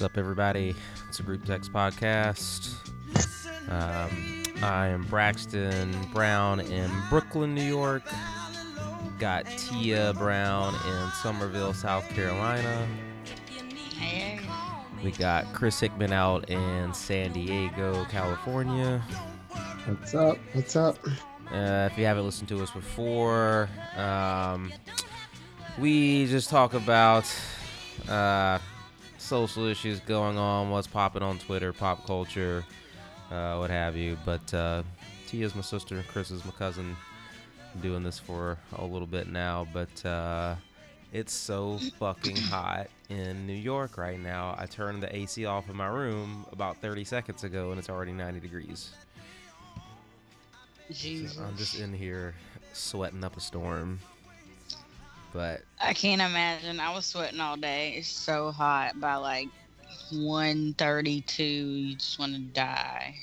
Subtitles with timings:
[0.00, 0.74] What's up, everybody?
[1.10, 2.72] It's a Group Text podcast.
[3.68, 8.04] Um, I am Braxton Brown in Brooklyn, New York.
[9.18, 12.88] Got Tia Brown in Summerville, South Carolina.
[15.04, 19.02] We got Chris Hickman out in San Diego, California.
[19.84, 20.38] What's up?
[20.54, 20.96] What's up?
[21.52, 24.72] Uh, if you haven't listened to us before, um,
[25.78, 27.30] we just talk about
[28.08, 28.58] uh,
[29.30, 32.64] social issues going on, what's popping on Twitter, pop culture,
[33.30, 34.18] uh, what have you.
[34.24, 34.82] But uh,
[35.28, 36.96] Tia's my sister, Chris is my cousin.
[37.80, 40.56] doing this for a little bit now, but uh,
[41.12, 44.56] it's so fucking hot in New York right now.
[44.58, 48.12] I turned the AC off in my room about 30 seconds ago, and it's already
[48.12, 48.90] 90 degrees.
[50.90, 51.38] Jesus.
[51.38, 52.34] I'm just in here
[52.72, 54.00] sweating up a storm.
[55.32, 56.80] But I can't imagine.
[56.80, 57.94] I was sweating all day.
[57.96, 59.48] It's so hot by like
[60.12, 61.42] 132.
[61.44, 63.14] You just want to die.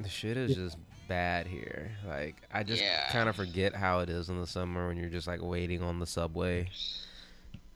[0.00, 0.76] the shit is just
[1.08, 1.92] bad here.
[2.08, 3.08] Like I just Yeah.
[3.10, 5.98] kind of forget how it is in the summer when you're just like waiting on
[6.00, 6.68] the subway.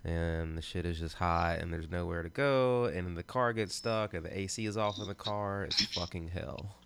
[0.04, 3.74] And the shit is just hot and there's nowhere to go and the car gets
[3.74, 5.64] stuck and the AC is off in the car.
[5.64, 6.76] It's fucking hell.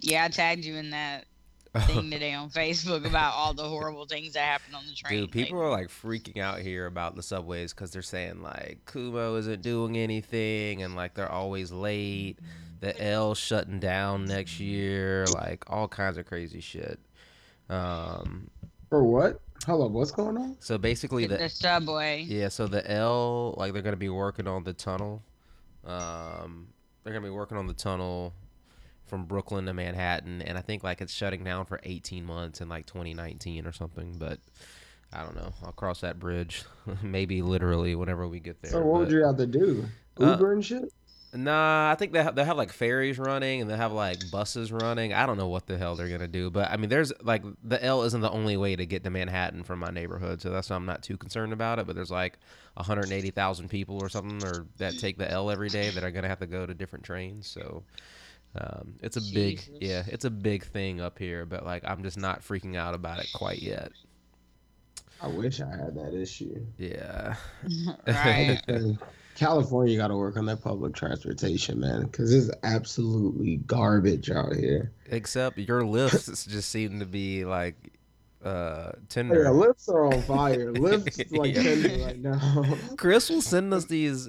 [0.00, 1.24] Yeah, I tagged you in that
[1.80, 5.20] thing today on Facebook about all the horrible things that happen on the train.
[5.20, 8.78] Dude, people Like, are like freaking out here about the subways because they're saying like
[8.86, 12.38] Cuomo isn't doing anything and like they're always late.
[12.80, 16.98] The L shutting down next year, like all kinds of crazy shit.
[17.70, 18.50] Um,
[18.90, 19.40] For what?
[19.66, 20.56] Hold up, what's going on?
[20.60, 22.22] so basically the, the subway.
[22.22, 25.22] yeah, so the L like they're gonna be working on the tunnel.
[25.86, 26.68] Um,
[27.02, 28.34] they're gonna be working on the tunnel
[29.06, 32.68] from Brooklyn to Manhattan, and I think like it's shutting down for 18 months in
[32.68, 34.16] like 2019 or something.
[34.18, 34.38] But
[35.12, 35.52] I don't know.
[35.62, 36.64] I'll cross that bridge,
[37.02, 38.72] maybe literally whenever we get there.
[38.72, 39.86] so what would you have to do?
[40.20, 40.92] Uh, Uber and shit?
[41.36, 44.70] Nah, I think they have, they have like ferries running and they have like buses
[44.70, 45.12] running.
[45.12, 47.82] I don't know what the hell they're gonna do, but I mean, there's like the
[47.84, 50.76] L isn't the only way to get to Manhattan from my neighborhood, so that's why
[50.76, 51.88] I'm not too concerned about it.
[51.88, 52.38] But there's like
[52.74, 56.38] 180,000 people or something, or that take the L every day that are gonna have
[56.38, 57.48] to go to different trains.
[57.48, 57.82] So
[58.56, 61.44] um, it's a big, yeah, it's a big thing up here.
[61.44, 63.90] But like, I'm just not freaking out about it quite yet.
[65.20, 66.64] I wish I had that issue.
[66.78, 67.36] Yeah,
[68.06, 68.60] right.
[68.68, 68.98] And
[69.34, 74.92] California got to work on that public transportation, man, because it's absolutely garbage out here.
[75.06, 77.74] except your Lyfts just seem to be like
[78.44, 79.42] uh Tinder.
[79.44, 80.72] yeah, Lyfts are on fire.
[80.72, 81.62] Lyfts like Yeah.
[81.62, 82.76] Tinder right now.
[82.96, 84.28] Chris will send us these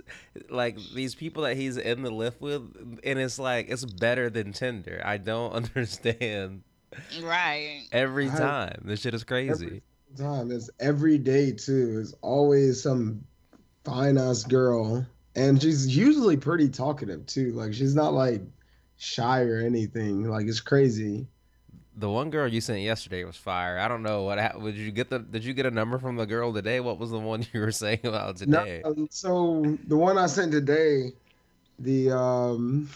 [0.50, 2.62] like these people that he's in the Lyft with
[3.04, 5.02] and it's like it's better than Tinder.
[5.04, 6.64] I don't understand
[7.22, 7.82] right.
[7.92, 8.82] every I- time.
[8.86, 9.82] This shit is crazy.
[10.18, 10.52] time.
[10.52, 12.00] It's every day too.
[12.02, 13.24] It's always some
[13.84, 15.06] fine ass girl,
[15.36, 17.52] and she's usually pretty talkative too.
[17.52, 18.42] Like she's not like
[18.98, 20.24] shy or anything.
[20.30, 21.28] Like it's crazy.
[21.98, 23.78] The one girl you sent yesterday was fire.
[23.80, 24.66] I don't know what happened.
[24.66, 26.82] Did you get the did you get a number from the girl today?
[26.82, 28.82] What was the one you were saying about today?
[28.84, 31.14] No, um, so the one I sent today,
[31.80, 32.90] the um,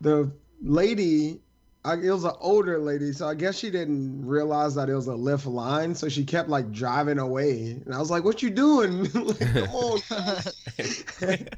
[0.00, 0.30] the
[0.62, 1.40] lady.
[1.84, 5.08] I, it was an older lady, so I guess she didn't realize that it was
[5.08, 8.50] a Lyft Line, so she kept like driving away, and I was like, "What you
[8.50, 9.04] doing?
[9.14, 9.98] like, come on!"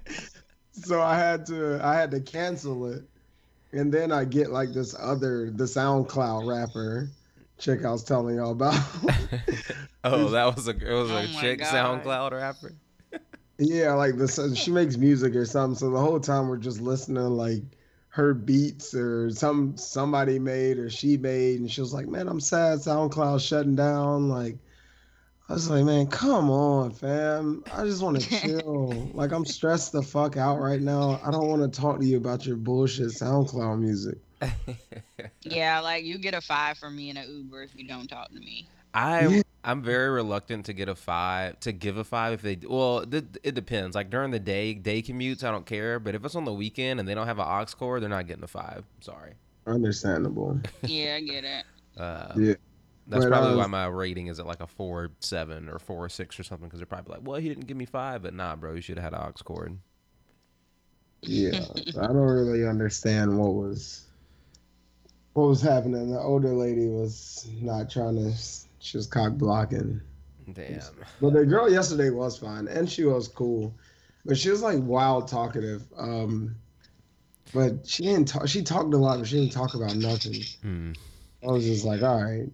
[0.72, 3.04] so I had to I had to cancel it,
[3.74, 7.10] and then I get like this other the SoundCloud rapper
[7.58, 8.74] chick I was telling y'all about.
[10.04, 12.02] oh, that was a it was a Oh my chick God.
[12.04, 12.72] SoundCloud rapper.
[13.58, 15.76] yeah, like this she makes music or something.
[15.78, 17.62] So the whole time we're just listening to like
[18.08, 22.40] her beats or some somebody made or she made, and she was like, "Man, I'm
[22.40, 24.56] sad SoundCloud shutting down." Like.
[25.48, 27.64] I was like, man, come on, fam.
[27.72, 29.10] I just want to chill.
[29.14, 31.20] like, I'm stressed the fuck out right now.
[31.24, 34.18] I don't want to talk to you about your bullshit SoundCloud music.
[35.42, 38.28] yeah, like you get a five from me in an Uber if you don't talk
[38.28, 38.66] to me.
[38.94, 42.98] I I'm very reluctant to get a five to give a five if they well
[43.00, 46.36] it, it depends like during the day day commutes I don't care but if it's
[46.36, 48.84] on the weekend and they don't have an aux cord they're not getting a five
[49.00, 49.32] sorry
[49.66, 50.60] Understandable.
[50.82, 51.64] Yeah, I get it.
[51.96, 52.54] uh, Yeah.
[53.06, 56.08] That's But, probably uh, why my rating is at like a four seven or four
[56.08, 58.56] six or something because they're probably like well he didn't give me five but nah
[58.56, 59.78] bro you should have had an aux cord
[61.22, 61.64] Yeah,
[62.00, 64.04] I don't really understand what was
[65.34, 66.12] what was happening.
[66.12, 68.32] The older lady was not trying to.
[68.80, 70.00] She was cock blocking.
[70.52, 70.80] damn
[71.20, 73.74] But the girl yesterday was fine, and she was cool,
[74.24, 75.82] but she was like wild talkative.
[75.96, 76.54] Um,
[77.54, 78.48] but she didn't talk.
[78.48, 80.42] She talked a lot, but she didn't talk about nothing.
[80.62, 80.92] hmm.
[81.42, 82.48] I was just like, all right.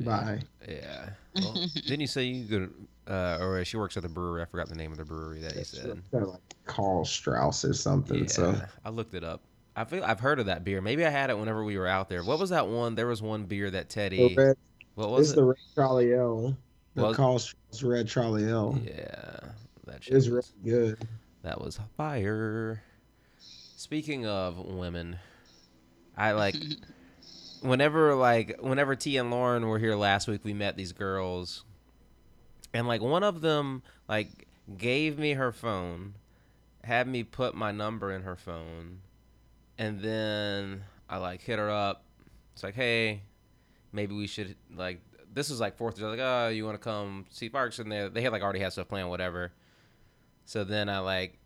[0.00, 0.40] Bye.
[0.68, 1.10] Yeah.
[1.36, 2.66] Well, didn't you say you go
[3.06, 4.42] to, uh, or she works at the brewery?
[4.42, 6.02] I forgot the name of the brewery that you said.
[6.12, 8.20] Like Karl Strauss or something.
[8.20, 9.40] Yeah, So I looked it up.
[9.76, 10.80] I feel I've heard of that beer.
[10.80, 12.22] Maybe I had it whenever we were out there.
[12.24, 12.94] What was that one?
[12.94, 14.28] There was one beer that Teddy.
[14.28, 14.56] the red,
[14.94, 15.36] What was it's it?
[15.36, 16.56] the Red Trolley Ale.
[16.94, 18.78] The Was- Karl Strauss Red Trolley Ale.
[18.84, 19.38] Yeah,
[19.86, 21.08] that shit It's was, really good.
[21.42, 22.82] that was fire.
[23.38, 25.18] Speaking of women,
[26.16, 26.56] I like
[27.66, 31.64] whenever like whenever T and Lauren were here last week, we met these girls,
[32.72, 34.46] and like one of them like
[34.76, 36.14] gave me her phone,
[36.84, 39.00] had me put my number in her phone,
[39.78, 42.04] and then I like hit her up.
[42.54, 43.22] It's like, hey,
[43.92, 45.00] maybe we should like
[45.32, 46.10] this was like Fourth of July.
[46.12, 47.78] Like, oh, you want to come see Parks?
[47.78, 49.52] And they they had like already had stuff planned, whatever.
[50.44, 51.38] So then I like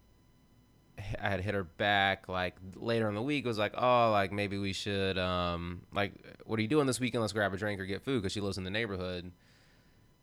[1.20, 3.44] I had hit her back like later in the week.
[3.44, 6.12] Was like, oh, like maybe we should um like
[6.44, 7.22] what are you doing this weekend?
[7.22, 9.32] Let's grab a drink or get food because she lives in the neighborhood.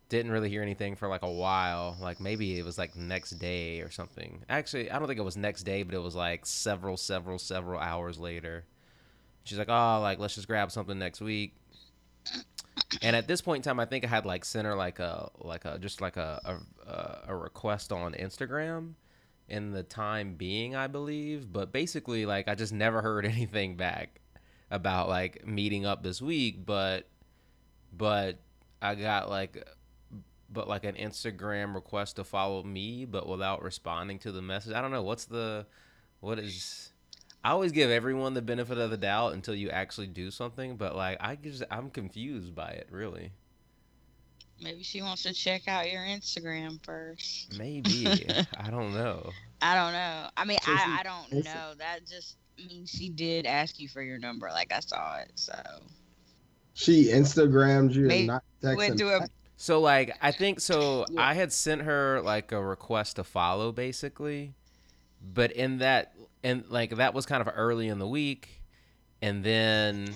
[0.09, 1.97] Didn't really hear anything for like a while.
[2.01, 4.43] Like maybe it was like next day or something.
[4.49, 7.79] Actually, I don't think it was next day, but it was like several, several, several
[7.79, 8.63] hours later.
[9.43, 11.53] She's like, oh, like let's just grab something next week.
[13.01, 15.29] And at this point in time, I think I had like sent her like a
[15.39, 18.93] like a just like a a, a request on Instagram
[19.49, 21.51] in the time being, I believe.
[21.51, 24.19] But basically, like I just never heard anything back
[24.69, 26.65] about like meeting up this week.
[26.65, 27.07] But
[27.95, 28.39] but
[28.81, 29.67] I got like
[30.49, 34.73] but like an Instagram request to follow me, but without responding to the message.
[34.73, 35.65] I don't know what's the
[36.19, 36.91] what is.
[37.43, 40.95] I always give everyone the benefit of the doubt until you actually do something, but
[40.95, 43.31] like I just I'm confused by it really.
[44.61, 47.57] Maybe she wants to check out your Instagram first.
[47.57, 48.07] Maybe
[48.59, 49.29] I don't know.
[49.61, 50.29] I don't know.
[50.35, 51.73] I mean, So she- I, I don't Insta- know.
[51.77, 54.49] That just means she did ask you for your number.
[54.49, 55.31] Like I saw it.
[55.35, 55.53] So
[56.73, 58.77] She Instagrammed you Maybe and not texted.
[58.77, 59.27] went through a
[59.57, 61.21] So like I think so Yeah.
[61.21, 64.53] I had sent her like a request to follow basically.
[65.21, 66.13] But in that
[66.43, 68.61] and like that was kind of early in the week
[69.21, 70.13] and then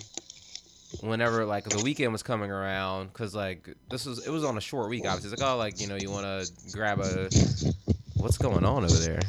[0.99, 4.61] whenever like the weekend was coming around cuz like this was it was on a
[4.61, 7.29] short week obviously it's like oh like you know you want to grab a
[8.17, 9.19] what's going on over there?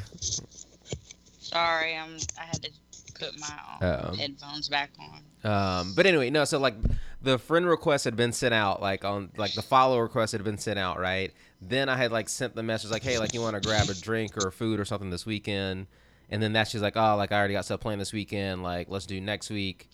[1.53, 1.97] sorry.
[1.97, 2.17] I'm.
[2.39, 2.71] I had to
[3.19, 4.15] put my um, Uh-oh.
[4.15, 5.51] headphones back on.
[5.51, 6.45] Um, but anyway, no.
[6.45, 6.75] So like,
[7.21, 10.59] the friend request had been sent out, like on like the follow request had been
[10.59, 11.33] sent out, right?
[11.61, 13.95] Then I had like sent the message like, hey, like you want to grab a
[13.95, 15.87] drink or food or something this weekend,
[16.31, 18.89] and then that's she's like, oh, like I already got stuff planned this weekend, like
[18.89, 19.89] let's do next week,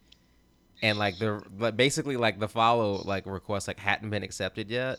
[0.83, 4.99] and like the like basically like the follow like request like hadn't been accepted yet.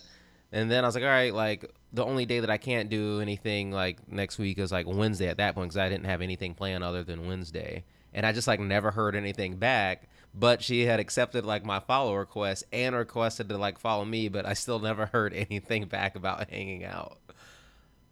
[0.52, 3.22] And then I was like, all right, like the only day that I can't do
[3.22, 6.56] anything like next week is like Wednesday at that point because I didn't have anything
[6.56, 7.84] planned other than Wednesday.
[8.14, 10.10] And I just like never heard anything back.
[10.34, 14.46] But she had accepted like my follow request and requested to like follow me, but
[14.46, 17.18] I still never heard anything back about hanging out.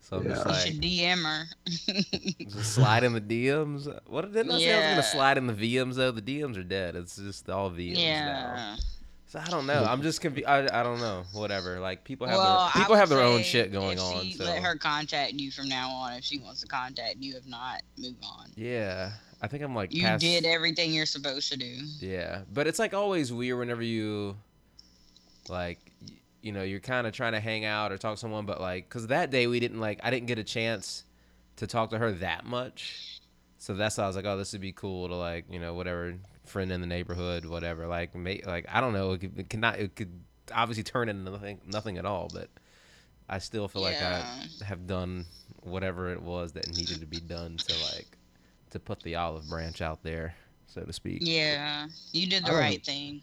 [0.10, 0.44] So I'm just Yeah.
[0.46, 2.46] You like, should DM her.
[2.50, 3.88] just slide in the DMs.
[4.08, 6.12] What didn't I say I was gonna slide in the VMs though?
[6.12, 6.96] The DMs are dead.
[6.96, 8.76] It's just all VMs now.
[9.30, 9.84] So I don't know.
[9.84, 10.48] I'm just confused.
[10.48, 11.24] I, I don't know.
[11.34, 11.82] Whatever.
[11.82, 14.24] Like people have Well, their, people have their own shit going if on.
[14.24, 16.14] She So let her contact you from now on.
[16.14, 18.48] If she wants to contact you, if not, move on.
[18.56, 19.12] yeah,
[19.42, 21.76] I think I'm like You past, did everything you're supposed to do.
[22.00, 24.38] Yeah, but it's like always weird whenever you
[25.50, 26.14] like y-
[26.48, 28.88] you know you're kind of trying to hang out or talk to someone, but like
[28.88, 31.04] because that day we didn't like I didn't get a chance
[31.58, 33.20] to talk to her that much,
[33.58, 35.74] so that's why I was like, oh, this would be cool to like you know
[35.74, 37.86] whatever friend in the neighborhood, whatever.
[37.86, 40.14] Like may, like I don't know, it could, it cannot it could
[40.56, 42.50] obviously turn into nothing nothing at all, but
[43.28, 44.24] I still feel like I
[44.66, 45.26] have done
[45.64, 48.18] whatever it was that needed to be done to like
[48.70, 50.34] to put the olive branch out there,
[50.68, 51.20] so to speak.
[51.22, 53.20] Yeah, you did the I right thing.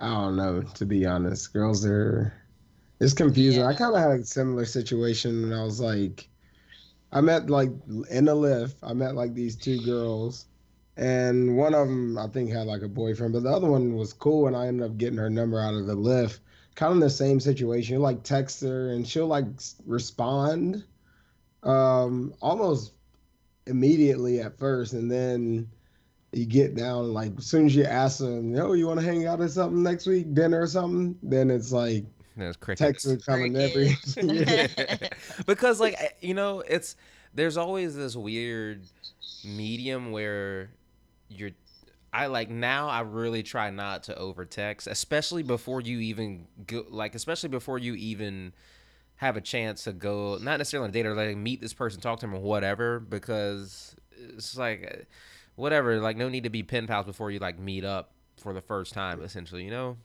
[0.00, 1.52] I don't know, to be honest.
[1.52, 2.32] Girls are
[3.00, 3.62] it's confusing.
[3.62, 6.28] I kind of had a similar situation and I was like
[7.12, 7.70] I met like
[8.10, 10.46] in the Lyft, I met like these two girls
[10.96, 14.12] and one of them I think had like a boyfriend, but the other one was
[14.12, 16.40] cool and I ended up getting her number out of the Lyft.
[16.76, 17.94] Kind of the same situation.
[17.94, 19.46] You like text her and she'll like
[19.86, 20.84] respond
[21.62, 22.92] um almost
[23.66, 25.68] immediately at first and then
[26.32, 29.26] you get down like as soon as you ask them, yo, you want to hang
[29.26, 32.04] out or something next week, dinner or something, then it's like
[32.36, 33.06] There's texts crickets.
[33.06, 33.96] are coming every.
[35.46, 36.96] Because like you know, it's
[37.34, 38.82] there's always this weird
[39.44, 40.70] medium where
[41.28, 41.50] you're
[42.12, 46.84] I like now I really try not to over text, especially before you even go
[46.88, 48.52] like especially before you even
[49.16, 52.00] have a chance to go not necessarily on a date or like meet this person,
[52.00, 55.06] talk to them or whatever, because it's like
[55.60, 58.62] whatever, like no need to be pen pals before you like meet up for the
[58.62, 59.96] first time essentially, you know?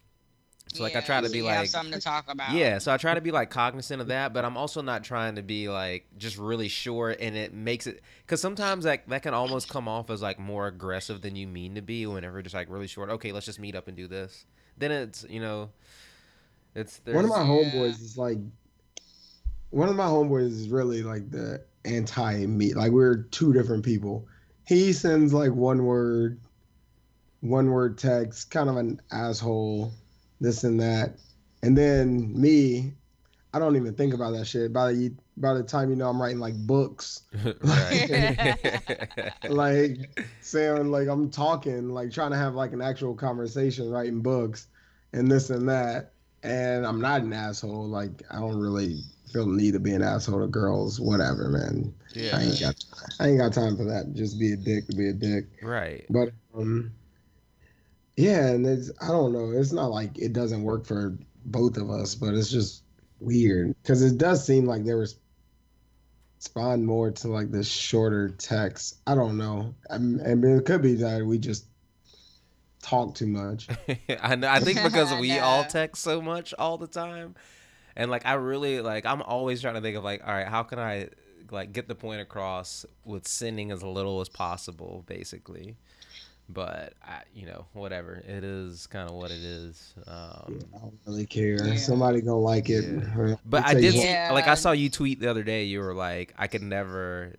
[0.74, 2.54] So like I try to be you have like something to talk about.
[2.54, 5.36] Yeah, so I try to be like cognizant of that, but I'm also not trying
[5.36, 9.36] to be like just really short, and it makes it because sometimes that that can
[9.36, 12.68] almost come off as like more aggressive than you mean to be whenever just like
[12.70, 13.10] really short.
[13.12, 14.46] Okay, let's just meet up and do this.
[14.78, 15.70] Then it's you know,
[16.74, 17.48] it's One of my Yeah.
[17.48, 18.40] homeboys is like,
[19.70, 22.74] one of my homeboys is really like the anti me.
[22.74, 24.28] Like we're two different people.
[24.66, 26.40] He sends like one word,
[27.42, 29.92] one word text, kind of an asshole,
[30.42, 31.18] this and that,
[31.62, 32.94] and then me,
[33.56, 34.74] I don't even think about that shit.
[34.74, 37.24] By the by the time you know I'm writing like books,
[37.62, 39.34] right.
[39.50, 44.68] like saying like I'm talking, like trying to have like an actual conversation, writing books,
[45.14, 46.12] and this and that.
[46.44, 47.88] And I'm not an asshole.
[47.88, 51.00] Like I don't really feel the need to be an asshole to girls.
[51.00, 51.94] Whatever, man.
[52.14, 52.38] Yeah.
[52.38, 52.76] I ain't got
[53.20, 54.14] I ain't got time for that.
[54.14, 55.46] Just be a dick to be a dick.
[55.62, 56.06] right.
[56.10, 56.92] But um,
[58.18, 59.52] yeah, and it's I don't know.
[59.52, 62.84] It's not like it doesn't work for both of us, but it's just
[63.20, 65.18] weird because it does seem like there was
[66.46, 68.98] respond more to like the shorter text.
[69.08, 69.74] I don't know.
[69.90, 71.66] I mean, mean, it could be that we just
[72.84, 73.68] talk too much.
[74.22, 77.36] I know, I think because we all text so much all the time,
[77.96, 80.64] and like I really like I'm always trying to think of like, all right, how
[80.64, 81.10] can I
[81.52, 85.76] like get the point across with sending as little as possible, basically.
[86.48, 89.96] But I, you know, whatever it is, kind of what it is.
[90.06, 91.58] Um, I don't really care.
[91.66, 91.76] Yeah.
[91.78, 92.86] Somebody gonna like it.
[92.86, 93.36] Yeah.
[93.46, 94.30] But I'll I tell you did see, Yeah.
[94.32, 95.64] like I saw you tweet the other day.
[95.64, 97.34] You were like, I could never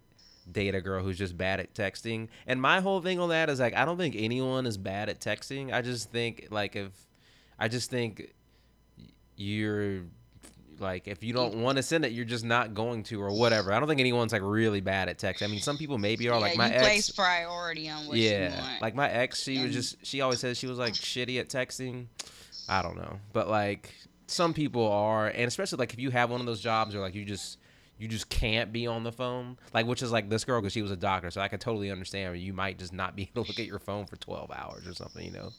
[0.50, 2.28] date a girl who's just bad at texting.
[2.48, 5.20] And my whole thing on that is like, I don't think anyone is bad at
[5.20, 5.72] texting.
[5.72, 6.90] I just think like if,
[7.60, 8.32] I just think
[9.36, 10.02] you're
[10.78, 13.72] like if you don't want to send it, you're just not going to or whatever.
[13.72, 15.42] I don't think anyone's like really bad at text.
[15.42, 16.34] I mean, some people maybe are.
[16.34, 18.82] Yeah, like my you ex, place priority on what you yeah, want.
[18.82, 22.06] like my ex, she was just she always says she was like shitty at texting.
[22.68, 23.94] I don't know, but like
[24.26, 27.14] some people are, and especially like if you have one of those jobs or like
[27.14, 27.58] you just
[27.98, 30.82] you just can't be on the phone, like which is like this girl because she
[30.82, 32.38] was a doctor, so I could totally understand.
[32.38, 34.94] You might just not be able to look at your phone for twelve hours or
[34.94, 35.50] something, you know.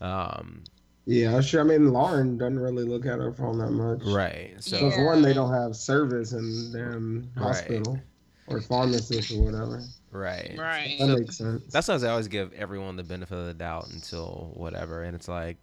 [0.00, 0.64] Um,
[1.04, 1.60] Yeah, sure.
[1.60, 4.02] I mean, Lauren doesn't really look at her phone that much.
[4.04, 4.54] right.
[4.60, 4.90] So So Yeah.
[4.96, 7.24] for one, they don't have service in their Right.
[7.36, 7.98] hospital
[8.46, 9.82] or pharmacist or whatever.
[10.12, 10.54] right.
[10.58, 10.96] right.
[11.00, 11.62] That So- makes sense.
[11.72, 15.26] That's why I always give everyone the benefit of the doubt until whatever, and it's
[15.28, 15.56] like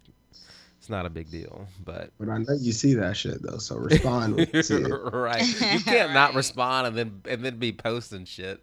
[0.77, 3.75] it's not a big deal, but But I know you see that shit though, so
[3.77, 4.87] respond when you see it.
[5.13, 5.41] right.
[5.73, 8.61] You can't not respond and then and then be posting shit.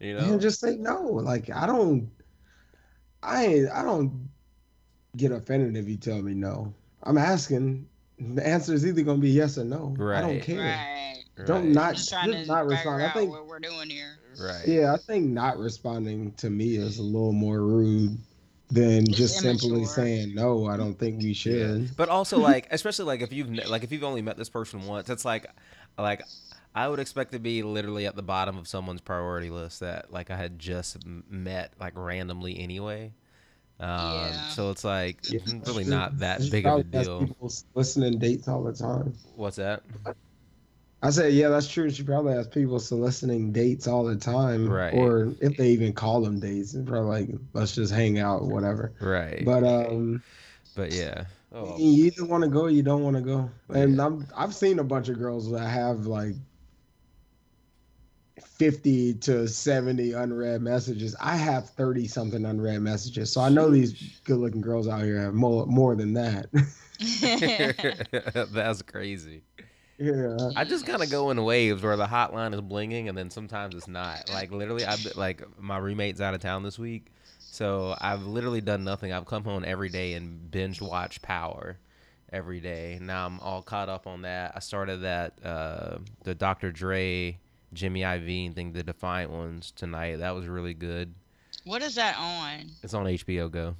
[0.00, 0.32] You know?
[0.32, 1.00] And just say no.
[1.02, 2.10] Like I don't,
[3.22, 4.28] I ain't, I don't
[5.16, 6.72] get offended if you tell me no.
[7.02, 7.88] I'm asking.
[8.18, 9.94] The answer is either gonna be yes or no.
[9.98, 10.18] Right.
[10.18, 10.60] I don't care.
[10.60, 11.46] Right.
[11.46, 11.74] Don't Right.
[11.74, 13.02] not Just trying just to not figure respond.
[13.02, 14.18] I think what we're doing here.
[14.40, 14.66] Right.
[14.66, 18.18] yeah, I think not responding to me is a little more rude
[18.70, 20.66] than It's just simply saying no.
[20.66, 21.94] I don't think we should.
[21.96, 24.86] But also like especially like if you've ne- like if you've only met this person
[24.86, 25.46] once, it's like
[25.98, 26.22] like
[26.74, 30.30] I would expect to be literally at the bottom of someone's priority list that like
[30.30, 33.12] I had just met like randomly anyway.
[33.80, 34.48] Um, Yeah.
[34.48, 37.20] So it's like Yeah, mm, really not that she big of a probably has deal.
[37.26, 39.14] People listening dates all the time.
[39.34, 39.82] What's that?
[41.02, 41.90] I said, yeah, that's true.
[41.90, 44.94] She probably has people soliciting dates all the time, Right.
[44.94, 48.48] Or if they even call them dates, it's probably like, let's just hang out, or
[48.48, 48.92] whatever.
[49.00, 49.44] Right.
[49.44, 50.22] But um,
[50.74, 51.24] But yeah.
[51.52, 51.76] Oh.
[51.78, 53.50] you either want to go, or you don't want to go.
[53.68, 54.06] And Yeah.
[54.06, 56.34] I'm I've seen a bunch of girls that have like
[58.44, 61.16] fifty to seventy unread messages.
[61.20, 65.34] I have thirty something unread messages, so I know these good-looking girls out here have
[65.34, 66.46] more more than that.
[68.52, 69.42] That's crazy.
[69.98, 70.36] yeah.
[70.56, 73.74] I just kind of go in waves where the hotline is blinging and then sometimes
[73.74, 74.30] it's not.
[74.32, 77.06] Like literally, I've like my roommate's out of town this week,
[77.50, 79.12] so I've literally done nothing.
[79.12, 81.78] I've come home every day and binge watch Power
[82.32, 82.98] every day.
[83.00, 84.52] Now I'm all caught up on that.
[84.54, 86.72] I started that uh, the Dr.
[86.72, 87.38] Dre,
[87.72, 90.16] Jimmy Iovine thing, the Defiant ones tonight.
[90.16, 91.14] That was really good.
[91.64, 92.70] what is that on?
[92.82, 93.76] It's on HBO Go.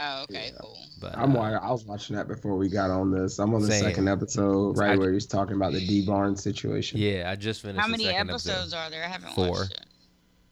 [0.00, 0.58] Oh, okay, Yeah.
[0.60, 0.78] cool.
[1.00, 3.38] But I'm uh, I was watching that before we got on this.
[3.40, 3.82] I'm on the Same.
[3.82, 7.00] second episode, right I- where he's talking about the Dee Barnes situation.
[7.00, 7.80] yeah, I just finished.
[7.80, 8.76] How the many second episodes Episode.
[8.76, 9.04] are there?
[9.04, 9.48] I haven't Four.
[9.50, 9.86] watched it.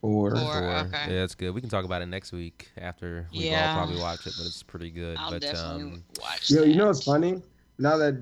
[0.02, 0.40] Or Four.
[0.40, 0.74] Four.
[0.78, 1.14] okay.
[1.14, 1.52] Yeah, it's good.
[1.52, 3.70] We can talk about it next week after we've Yeah.
[3.70, 5.16] all probably watched it, but it's pretty good.
[5.18, 6.68] I'll but definitely um, watch Yo, that.
[6.68, 7.40] you know what's funny?
[7.78, 8.20] Now that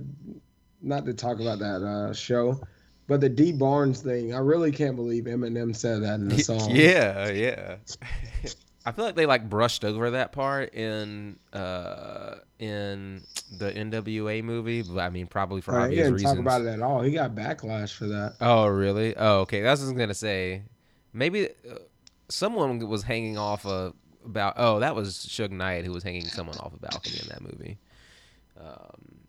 [0.82, 2.60] not to talk about that uh, show,
[3.06, 6.70] but the Dee Barnes thing, I really can't believe Eminem said that in the song.
[6.70, 7.76] yeah, yeah.
[8.86, 13.22] I feel like they like brushed over that part in uh in
[13.58, 16.32] the NWA movie, but I mean probably for Right, he obvious didn't reasons.
[16.32, 17.00] talk about it at all.
[17.00, 18.34] He got backlash for that.
[18.42, 19.16] Oh, really?
[19.16, 19.62] Oh, okay.
[19.62, 20.62] That's what I was gonna say.
[21.14, 21.76] Maybe uh,
[22.28, 24.54] someone was hanging off a about.
[24.58, 27.78] Oh, that was Suge Knight who was hanging someone off a balcony in that movie.
[28.60, 29.20] Um,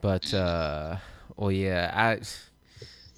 [0.00, 0.96] but uh,
[1.36, 2.20] well, yeah, I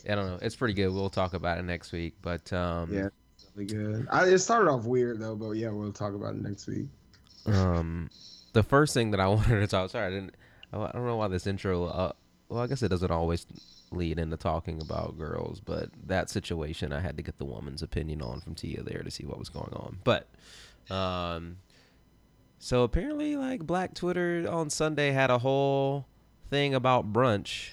[0.09, 0.39] I don't know.
[0.43, 0.89] It's pretty good.
[0.89, 2.15] We'll talk about it next week.
[2.23, 3.09] But um, Yeah.
[3.55, 4.09] Really good.
[4.11, 6.87] I, it started off weird though, but yeah, we'll talk about it next week.
[7.47, 8.11] Um,
[8.53, 9.91] the first thing that I wanted to talk.
[9.91, 10.35] Sorry, I didn't.
[10.73, 11.87] I don't know why this intro.
[11.87, 12.13] Uh,
[12.49, 13.47] well, I guess it doesn't always
[13.93, 18.23] lead into talking about girls, but that situation I had to get the woman's opinion
[18.23, 19.99] on from Tia there to see what was going on.
[20.03, 20.29] But,
[20.91, 21.59] um,
[22.59, 26.07] so apparently, like Black Twitter on Sunday had a whole
[26.51, 27.71] thing about brunch.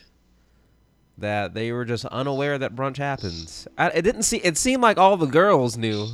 [1.17, 3.67] That they were just unaware that brunch happens.
[3.77, 4.37] I, it didn't see.
[4.37, 6.07] It seemed like all the girls knew.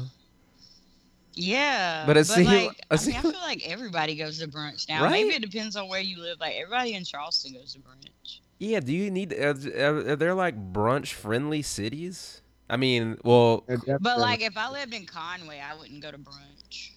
[1.34, 4.90] Yeah, But it seemed- like, it I, mean, I feel like everybody goes to brunch
[4.90, 5.04] now.
[5.04, 5.12] Right?
[5.12, 6.40] Maybe it depends on where you live.
[6.40, 8.40] Like everybody in Charleston goes to brunch.
[8.60, 9.34] Yeah, do you need?
[9.34, 12.42] Are, are there like brunch friendly cities?
[12.70, 13.64] I mean, well,
[14.02, 16.90] But like, if I lived in Conway, I wouldn't go to brunch.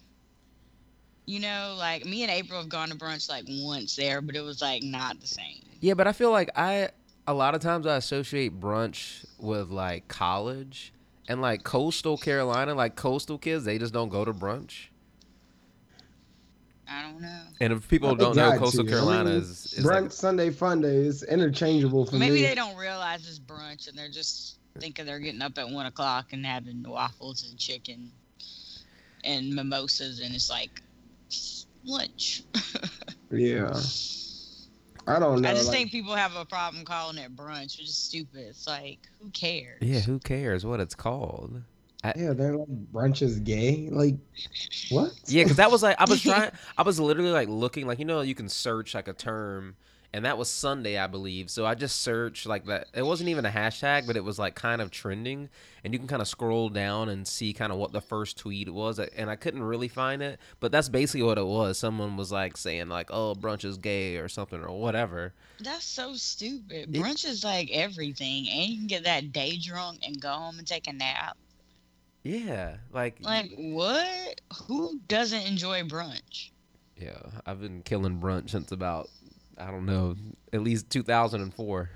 [1.27, 4.41] You know, like me and April have gone to brunch like once there, but it
[4.41, 5.61] was like not the same.
[5.81, 6.89] yeah, but I feel like I
[7.31, 10.93] a lot of times I associate brunch with like college
[11.29, 14.87] and like coastal Carolina, like coastal kids, they just don't go to brunch.
[16.89, 17.43] I don't know.
[17.61, 18.89] And if people don't know, got coastal to.
[18.89, 22.41] I Carolina mean, is, is brunch like, Sunday fun day is interchangeable for Maybe me.
[22.41, 25.85] Maybe they don't realize it's brunch and they're just thinking they're getting up at one
[25.85, 28.11] o'clock and having waffles and chicken
[29.23, 30.81] and mimosas, and it's like
[31.85, 32.43] lunch.
[33.33, 33.79] Yeah.
[35.07, 35.49] I don't know.
[35.49, 38.47] I just like- think people have a problem calling it brunch, which is stupid.
[38.49, 39.79] It's like, who cares?
[39.81, 41.61] yeah, who cares what it's called?
[42.03, 43.87] yeah, they're like brunch is gay.
[43.91, 44.15] Like
[44.89, 45.11] what?
[45.27, 46.51] Yeah, because that was like I was trying.
[46.77, 49.75] I was literally like looking, like you know, you can search like a term,
[50.13, 51.49] and that was Sunday, I believe.
[51.49, 52.87] So I just searched like that.
[52.93, 55.49] It wasn't even a hashtag, but it was like kind of trending,
[55.83, 58.69] and you can kind of scroll down and see kind of what the first tweet
[58.73, 61.77] was, and I couldn't really find it, but that's basically what it was.
[61.77, 65.33] Someone was like saying like, "Oh, brunch is gay" or something or whatever.
[65.59, 66.95] That's so stupid.
[66.95, 70.57] It- Brunch is like everything, and you can get that day drunk and go home
[70.57, 71.37] and take a nap.
[72.23, 74.41] Yeah, like Like what?
[74.67, 76.51] Who doesn't enjoy brunch?
[76.97, 79.09] yeah, I've been killing brunch since about
[79.61, 80.15] I don't know,
[80.53, 81.89] at least 2004.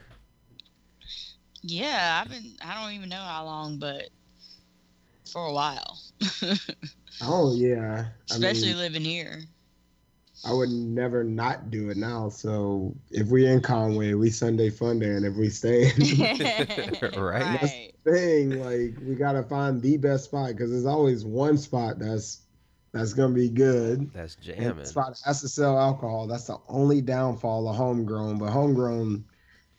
[1.63, 2.56] Yeah, I've been.
[2.63, 4.10] I don't even know how long, but
[5.32, 5.99] for a while.
[7.21, 8.08] Oh yeah.
[8.30, 9.43] I Especially mean, living here.
[10.45, 12.30] I would never not do it now.
[12.30, 16.04] So if we in Conway, we Sunday fun day, and if we stay in
[17.17, 17.62] Right.
[17.62, 17.93] right.
[18.04, 22.44] thing, like we gotta find the best spot because there's always one spot that's
[22.95, 24.12] that's gonna be good.
[24.13, 24.77] That's And jamming.
[24.77, 26.27] the spot has to sell alcohol.
[26.27, 29.25] That's the only downfall of homegrown, but homegrown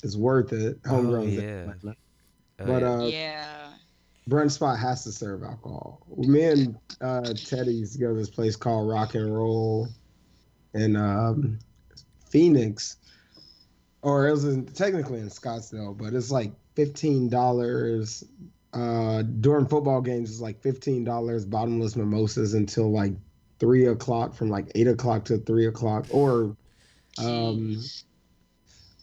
[0.04, 0.78] is worth it.
[0.86, 1.72] Homegrown, yeah.
[1.84, 1.92] Oh,
[2.66, 3.70] But uh, yeah.
[4.28, 6.06] brunch spot has to serve alcohol.
[6.16, 9.88] Me and uh, Teddy used to go to this place called Rock and Roll
[10.74, 11.58] in um,
[12.28, 12.96] Phoenix,
[14.02, 18.24] or it was in, technically in Scottsdale, but it's like fifteen dollars.
[18.76, 23.12] Uh, during football games, it's like fifteen dollars bottomless mimosas until like
[23.58, 26.54] three o'clock, from like eight o'clock to three o'clock, or
[27.18, 27.82] um,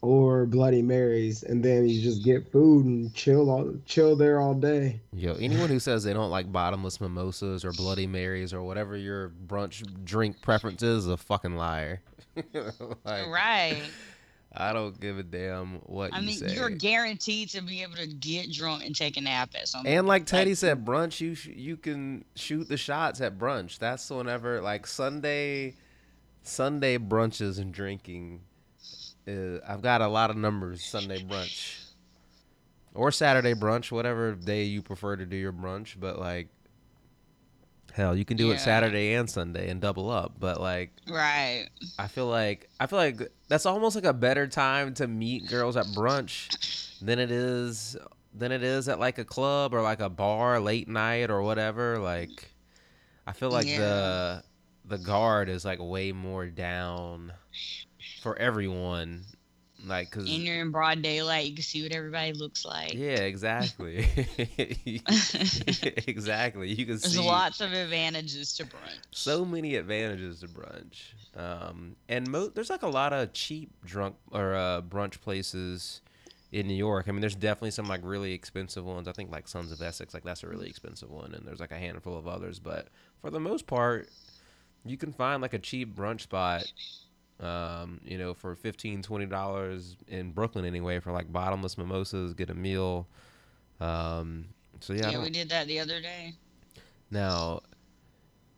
[0.03, 4.53] or Bloody Marys, and then you just get food and chill all, chill there all
[4.53, 5.01] day.
[5.11, 9.31] Yo, anyone who says they don't like bottomless mimosas or Bloody Marys or whatever your
[9.47, 11.99] brunch drink preference is, is a fucking liar.
[12.53, 13.81] like, right.
[14.55, 16.53] I don't give a damn what I you mean, say.
[16.53, 20.05] you're guaranteed to be able to get drunk and take a nap at some and
[20.05, 23.79] like Teddy like- said, brunch you sh- you can shoot the shots at brunch.
[23.79, 25.73] That's whenever like Sunday,
[26.43, 28.41] Sunday brunches and drinking.
[29.27, 31.85] Uh, I've got a lot of numbers Sunday brunch,
[32.93, 35.95] or Saturday brunch, whatever day you prefer to do your brunch.
[35.99, 36.49] But like,
[37.93, 40.33] hell, you can do it Saturday and Sunday and double up.
[40.39, 41.69] But like, Right.
[41.97, 45.77] I feel like I feel like that's almost like a better time to meet girls
[45.77, 47.95] at brunch than it is
[48.33, 51.99] than it is at like a club or like a bar late night or whatever.
[51.99, 52.49] Like
[53.27, 54.43] I feel like the
[54.85, 57.31] the guard is like way more down
[58.21, 59.23] for everyone.
[59.85, 62.93] Like cuz And you're in broad daylight, you can see what everybody looks like.
[62.93, 64.07] yeah, exactly.
[66.07, 66.69] exactly.
[66.69, 68.99] You can There's see lots of advantages to brunch.
[69.11, 71.13] so many advantages to brunch.
[71.35, 76.01] Um, and mo- there's like a lot of cheap drunk or uh, brunch places
[76.51, 77.07] in New York.
[77.07, 79.07] I mean, there's definitely some like really expensive ones.
[79.07, 81.71] I think like Sons of Essex, like that's a really expensive one, and there's like
[81.71, 82.59] a handful of others.
[82.59, 82.87] But
[83.21, 84.09] for the most part,
[84.85, 86.71] you can find like a cheap brunch spot.
[87.43, 92.53] Um, you know, for 15 dollars in Brooklyn anyway, for like bottomless mimosas, get a
[92.53, 93.05] meal.
[93.81, 94.45] Um,
[94.79, 96.33] so yeah, yeah, we did that the other day.
[97.11, 97.59] now,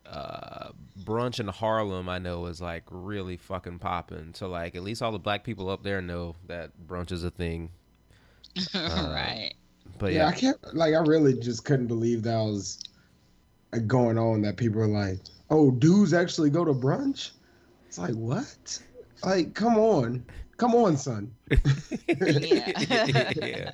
[0.05, 0.69] uh,
[1.03, 4.33] brunch in Harlem, I know is like really fucking popping.
[4.35, 7.31] So like at least all the black people up there know that brunch is a
[7.31, 7.71] thing.
[8.75, 9.53] right.
[9.97, 12.79] But yeah, yeah, I can't like I really just couldn't believe that was
[13.73, 15.19] uh, going on that people were like,
[15.49, 17.31] "Oh, dudes actually go to brunch?"
[17.95, 18.81] It's like, "What?"
[19.23, 20.25] Like, come on.
[20.57, 21.33] Come on, son.
[22.09, 22.73] Yeah.
[23.41, 23.71] yeah.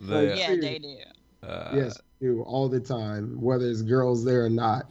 [0.00, 0.96] The, yeah, they do.
[1.46, 4.90] uh, yes, do all the time, whether it's girls there or not.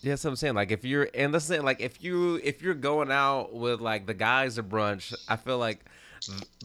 [0.00, 0.54] Yeah, that's what I'm saying.
[0.54, 3.80] Like if you're and that's the thing, like if you if you're going out with
[3.80, 5.84] like the guys to brunch, I feel like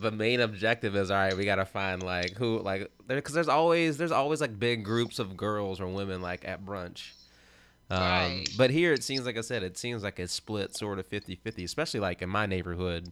[0.01, 1.37] the main objective is all right.
[1.37, 5.19] We gotta find like who like there because there's always there's always like big groups
[5.19, 7.11] of girls or women like at brunch.
[7.89, 8.45] Um, Right.
[8.57, 11.63] But here it seems like I said, it seems like it's split sort of 50-50,
[11.63, 13.09] especially like in my neighborhood,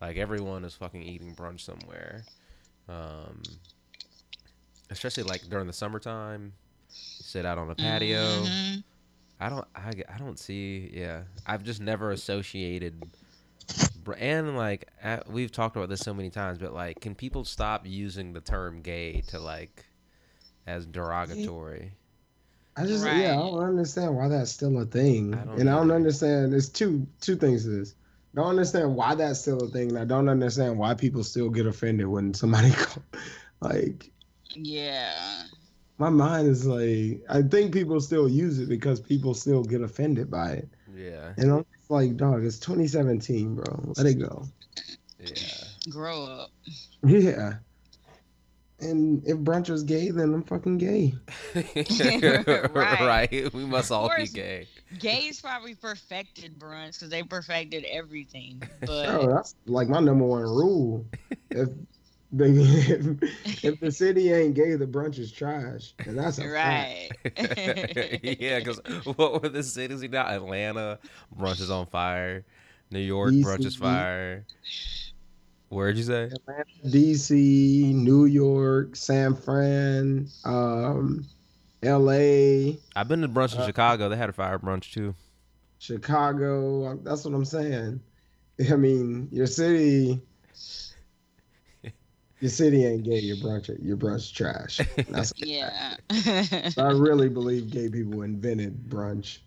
[0.00, 2.24] like everyone is fucking eating brunch somewhere.
[2.88, 3.42] Um,
[4.90, 6.52] especially like during the summertime,
[6.88, 8.20] sit out on a patio.
[8.44, 8.84] Mhm.
[9.38, 13.02] I don't I, I don't see yeah I've just never associated
[14.18, 17.84] and like at, we've talked about this so many times but like can people stop
[17.84, 19.84] using the term gay to like
[20.66, 21.92] as derogatory
[22.76, 23.18] I just Right.
[23.20, 25.34] yeah, I don't understand why that's still a thing.
[25.34, 25.94] I don't and I don't either.
[25.96, 27.94] understand there's two two things to this.
[28.36, 31.48] I don't understand why that's still a thing, and I don't understand why people still
[31.48, 33.02] get offended when somebody call,
[33.60, 34.10] like
[34.54, 35.44] Yeah.
[35.98, 40.30] my mind is like I think people still use it because people still get offended
[40.30, 40.68] by it.
[40.94, 43.92] yeah And I'm just like, dog, it's 2017, bro.
[43.96, 44.44] Let it go.
[45.18, 46.50] yeah Grow up.
[47.06, 47.54] Yeah.
[48.78, 51.14] And if brunch was gay, then I'm fucking gay.
[51.54, 53.00] Right.
[53.00, 54.30] right we must all be course.
[54.30, 58.62] gay Gays probably perfected brunch because they perfected everything.
[58.88, 61.06] Oh, that's like my number one rule.
[61.50, 61.68] if
[62.32, 62.46] the
[63.22, 67.12] if, if the city ain't gay, the brunch is trash, and that's a fact.
[67.24, 68.38] right.
[68.40, 68.80] yeah because
[69.16, 70.98] what were the cities you know Atlanta
[71.36, 72.44] brunch is on fire
[72.90, 74.44] New York brunch is fire
[75.68, 81.24] where'd you say Atlanta, DC, New York, San Fran, um,
[81.82, 85.14] L.A., I've been to brunch in Uh, Chicago they had a fire brunch too
[85.78, 86.96] Chicago.
[87.02, 88.00] That's what I'm saying.
[88.70, 90.20] I mean, your city.
[92.40, 93.20] Your city ain't gay.
[93.20, 94.80] Your brunch, your brunch trash.
[95.08, 95.94] That's yeah.
[96.10, 99.38] I really believe gay people invented brunch.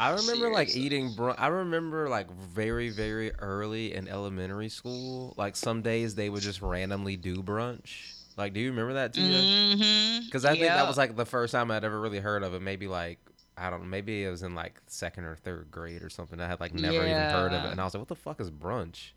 [0.00, 1.36] I remember like eating brunch.
[1.38, 5.34] I remember like very, very early in elementary school.
[5.36, 8.14] Like some days they would just randomly do brunch.
[8.36, 9.22] Like, do you remember that, Tia?
[9.24, 10.24] mm-hmm.
[10.24, 12.62] Because I think that was like the first time I'd ever really heard of it.
[12.62, 13.18] Maybe like
[13.56, 13.86] I don't know.
[13.86, 16.40] Maybe it was in like second or third grade or something.
[16.40, 18.40] I had like never even heard of it, and I was like, "What the fuck
[18.40, 19.10] is brunch?"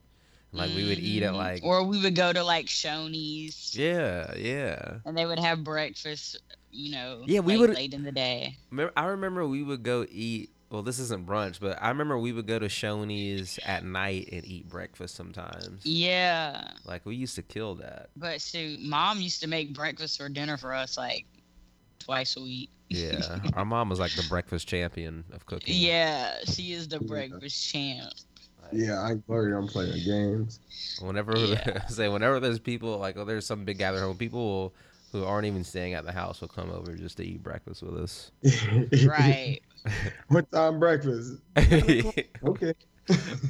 [0.52, 1.38] And, like we would eat at Mhm.
[1.38, 5.00] like or we would go to like Shoney's yeah, yeah.
[5.06, 6.38] and they would have breakfast,
[6.72, 8.58] you know, Yeah, we late, would- late in the day.
[8.98, 10.52] I remember we would go eat.
[10.70, 14.44] Well, this isn't brunch, but I remember we would go to Shoney's at night and
[14.46, 15.86] eat breakfast sometimes.
[15.86, 16.70] Yeah.
[16.86, 18.10] Like we used to kill that.
[18.18, 21.26] But shoot, mom used to make breakfast or dinner for us like
[22.00, 22.70] twice a week.
[22.90, 25.74] Yeah, our mom was like the breakfast champion of cooking.
[25.76, 28.14] Yeah, she is the breakfast champ.
[28.72, 30.60] yeah, I glory on playing games.
[31.02, 31.86] Whenever Yeah.
[31.88, 34.74] say whenever there's people like oh there's some big gathering home, people will,
[35.12, 37.96] who aren't even staying at the house will come over just to eat breakfast with
[37.98, 38.32] us.
[39.08, 39.62] Right.
[40.28, 41.34] what time breakfast?
[41.56, 42.74] Okay.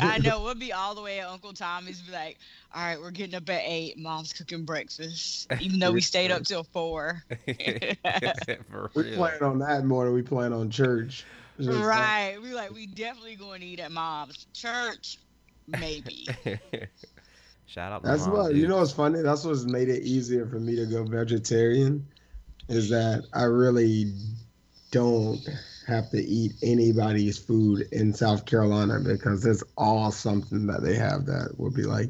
[0.01, 0.41] I know.
[0.43, 2.01] We'll be all the way at Uncle Tommy's.
[2.01, 2.37] Be like,
[2.73, 3.97] all right, we're getting up at eight.
[3.97, 7.23] Mom's cooking breakfast, even though we stayed up till four.
[7.47, 7.97] We
[8.95, 9.15] real.
[9.15, 11.25] plan on that more than we plan on church.
[11.57, 12.37] Just like- right.
[12.41, 15.19] We like we definitely going to eat at Mom's church,
[15.67, 16.27] maybe.
[17.65, 18.57] Shout out to That's mom, what dude.
[18.57, 18.77] you know.
[18.77, 19.21] What's funny?
[19.21, 22.05] That's what's made it easier for me to go vegetarian.
[22.67, 24.13] Is that I really
[24.91, 25.39] don't
[25.87, 31.25] have to eat anybody's food in South Carolina because it's all something that they have
[31.27, 32.09] that would be like,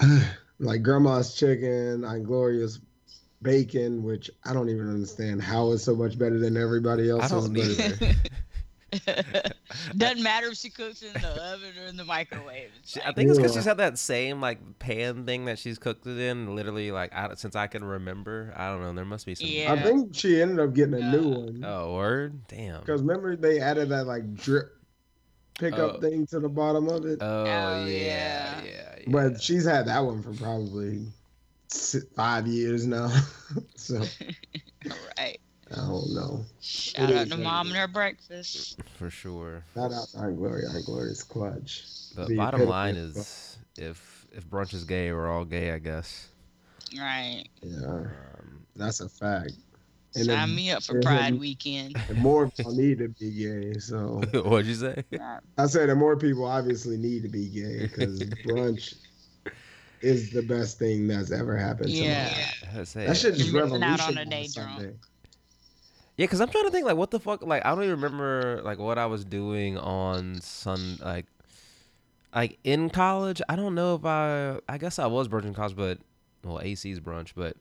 [0.58, 2.80] like grandma's chicken, Aunt Gloria's
[3.42, 7.30] bacon, which I don't even understand how it's so much better than everybody I else's.
[7.30, 8.14] don't but it's- either.
[9.96, 12.70] Doesn't matter if she cooks in the oven or in the microwave.
[12.80, 15.78] It's She- I think it's because she's had that same like pan thing that she's
[15.78, 16.54] cooked it in.
[16.54, 18.92] Literally, like I, since I can remember, I don't know.
[18.92, 19.46] There must be some.
[19.48, 19.72] Yeah.
[19.72, 21.36] I think she ended up getting a new Yeah.
[21.38, 21.64] one.
[21.66, 22.46] Oh, word!
[22.48, 22.80] Damn.
[22.80, 24.76] Because remember they added that like drip
[25.58, 26.00] pickup Oh.
[26.00, 27.18] thing to the bottom of it.
[27.20, 28.62] Oh, Oh, yeah, yeah.
[28.64, 29.04] yeah, yeah.
[29.08, 31.06] But she's had that one for probably
[32.16, 33.10] five years now.
[33.76, 34.02] so
[35.18, 35.38] right.
[35.72, 36.44] I don't know.
[36.60, 38.78] Shout It out is to mom and her breakfast.
[38.98, 39.64] for sure.
[39.74, 40.68] Shout out to Aunt Gloria.
[40.68, 41.84] Aunt Gloria's clutch.
[42.14, 46.28] The The bottom line is, if if brunch is gay, we're all gay, I guess.
[46.98, 47.44] Right.
[47.62, 49.52] Yeah, Um, that's a fact.
[50.14, 51.96] And Sign then- me up for Pride then- weekend.
[52.08, 53.78] and more people need to be gay.
[53.78, 55.02] So What'd you say?
[55.56, 58.94] I said that more people obviously need to be gay because brunch
[60.02, 62.28] is the best thing that's ever happened to Yeah.
[62.74, 62.80] me.
[62.80, 64.96] I say That shit just You're out on a revolutionized day drunk.
[66.22, 68.60] Yeah, because I'm trying to think like what the fuck like I don't even remember
[68.62, 71.26] like what I was doing on Sun like
[72.32, 73.42] like in college.
[73.48, 75.98] I don't know if I I guess I was brunching in college, but
[76.44, 77.56] well AC's brunch, but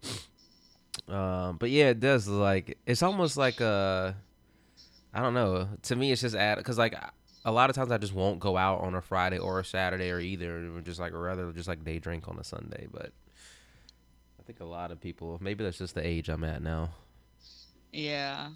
[1.11, 4.11] um but yeah, it does like it's almost like uh
[5.11, 5.67] I don't know.
[5.81, 6.93] To me, it's just add because like
[7.43, 10.11] a lot of times I just won't go out on a Friday or a Saturday
[10.11, 10.63] or either.
[10.63, 13.11] It would just like rather just like day drink on a Sunday, but.
[14.39, 16.89] I think a lot of people, maybe that's just the age I'm at now.
[17.91, 18.49] Yeah,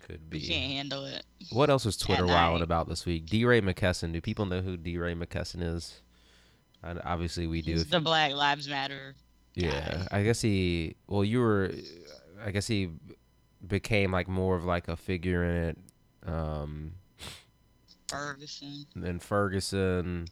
[0.00, 0.46] Could we be.
[0.46, 1.24] can't handle it.
[1.50, 3.26] What else was Twitter wilding about this week?
[3.26, 4.12] DeRay McKesson.
[4.12, 6.00] Do people know who DeRay McKesson is?
[6.82, 7.72] I, obviously, we do.
[7.72, 9.14] He's If- the Black Lives Matter.
[9.54, 10.96] yeah, I guess he.
[11.06, 11.72] Well, you were.
[12.44, 12.90] I guess he
[13.66, 15.78] became like more of like a figure in it.
[16.26, 16.92] Um,
[18.08, 18.86] Ferguson.
[18.94, 20.26] than Ferguson.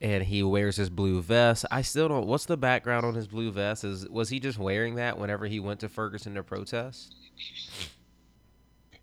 [0.00, 1.64] And he wears his blue vest.
[1.70, 2.26] I still don't.
[2.26, 3.82] What's the background on his blue vest?
[3.82, 7.16] Is was he just wearing that whenever he went to Ferguson to protest?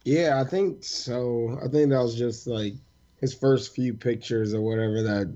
[0.05, 1.59] Yeah, I think so.
[1.63, 2.73] I think that was just like
[3.19, 5.35] his first few pictures or whatever that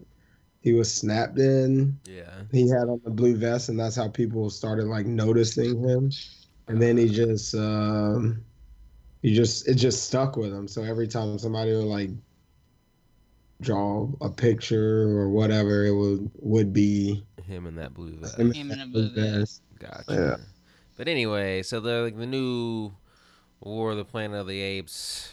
[0.61, 1.99] he was snapped in.
[2.05, 2.43] Yeah.
[2.51, 6.11] He had on the blue vest, and that's how people started like noticing him.
[6.67, 8.43] And then he just, um,
[9.21, 10.67] he just, it just stuck with him.
[10.67, 12.11] So every time somebody would like
[13.61, 18.37] draw a picture or whatever, it would would be Him in that blue vest.
[18.37, 19.61] him Him in a blue vest.
[19.79, 20.03] Gotcha.
[20.09, 20.35] Yeah.
[20.97, 22.91] But anyway, so the like, the new
[23.61, 25.31] War of the Planet of the Apes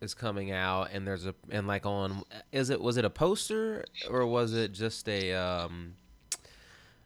[0.00, 3.84] is coming out, and there's a and like on is it was it a poster
[4.10, 5.94] or was it just a um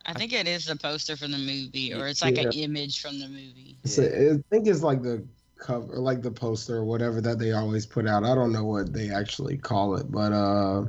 [0.05, 3.21] I think it is a poster from the movie, or it's like an image from
[3.21, 3.77] the movie.
[3.85, 5.25] So I think it's like the
[5.63, 8.25] cover, like the poster or whatever that they always put out.
[8.25, 10.85] I don't know what they actually call it, but uh,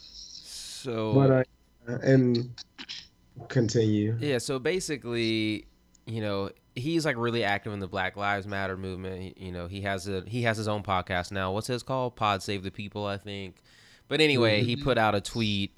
[0.00, 2.50] so but uh, and
[3.48, 4.16] continue.
[4.20, 5.66] yeah, so basically,
[6.06, 9.38] you know, he's like really active in the Black Lives Matter movement.
[9.38, 11.52] You know, he has a he has his own podcast now.
[11.52, 12.16] What's his called?
[12.16, 13.56] Pod Save the People, I think.
[14.08, 14.82] But anyway, he Mhm.
[14.84, 15.76] put out a tweet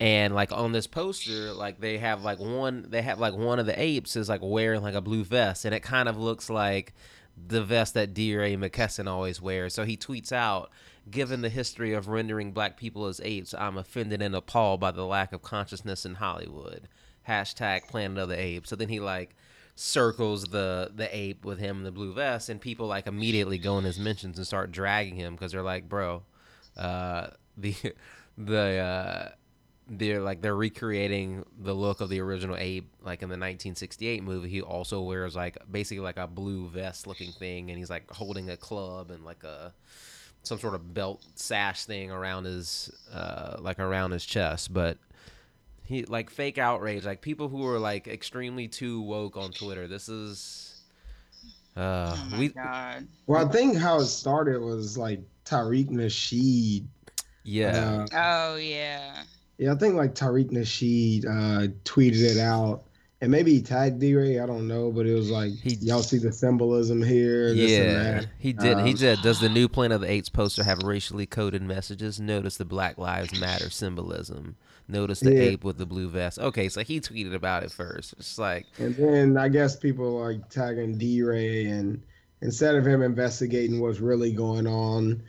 [0.00, 3.66] and like on this poster like they have like one they have like one of
[3.66, 6.92] the apes is like wearing like a blue vest and it kind of looks like
[7.36, 9.74] the vest that DeRay McKesson always wears.
[9.74, 10.70] So he tweets out,
[11.10, 15.04] given the history of rendering black people as apes, I'm offended and appalled by the
[15.04, 16.88] lack of consciousness in Hollywood.
[17.28, 18.70] Hashtag Planet of the Apes.
[18.70, 19.34] So then he like
[19.76, 23.76] circles the the ape with him in the blue vest and people like immediately go
[23.76, 26.22] in his mentions and start dragging him because they're like, bro,
[26.76, 27.74] uh the
[28.36, 29.28] the uh
[29.86, 34.48] they're like they're recreating the look of the original ape like in the 1968 movie
[34.48, 38.48] he also wears like basically like a blue vest looking thing and he's like holding
[38.48, 39.72] a club and like a
[40.42, 44.96] some sort of belt sash thing around his uh like around his chest but
[45.82, 50.08] he like fake outrage like people who are like extremely too woke on twitter this
[50.08, 50.74] is
[51.76, 53.06] uh oh my we god.
[53.26, 56.86] Well, I think how it started was like Tariq Nasheed.
[57.42, 59.24] yeah Uh, Oh yeah.
[59.58, 62.84] Yeah, I think like Tariq Nasheed uh, tweeted it out.
[63.20, 66.18] And maybe he tagged DeRay, I don't know, but it was like, He- y'all see
[66.18, 68.26] the symbolism here, this and Yeah, that.
[68.38, 68.78] he did.
[68.80, 72.20] he Um, said, "Does the new Planet of the Apes poster have racially coded messages?
[72.20, 74.56] Notice the Black Lives Matter symbolism.
[74.88, 75.40] Notice the Yeah.
[75.40, 78.14] ape with the blue vest." Okay, so he tweeted about it first.
[78.18, 82.02] It's like, And then I guess people are like tagging DeRay, and
[82.42, 85.22] instead of him investigating what's really going on,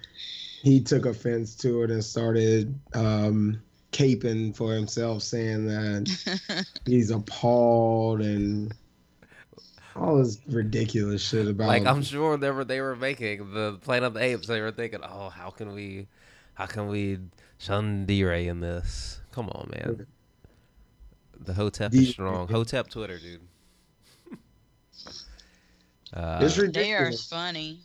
[0.63, 3.61] he took offense to it and started um,
[3.95, 8.73] caping for himself, saying that he's appalled and
[9.95, 11.67] all this ridiculous shit about.
[11.67, 14.47] like I'm sure they were they were making the Planet of the Apes.
[14.47, 16.08] They were thinking, "Oh, how can we,
[16.55, 17.19] how can we
[17.58, 19.21] shun DeRay in this?
[19.31, 20.05] Come on, man."
[21.39, 22.12] The Hotep is DeRay.
[22.12, 22.47] strong.
[22.49, 23.41] Hotep Twitter, dude.
[26.13, 27.27] uh, it's They are ridiculous.
[27.29, 27.79] funny.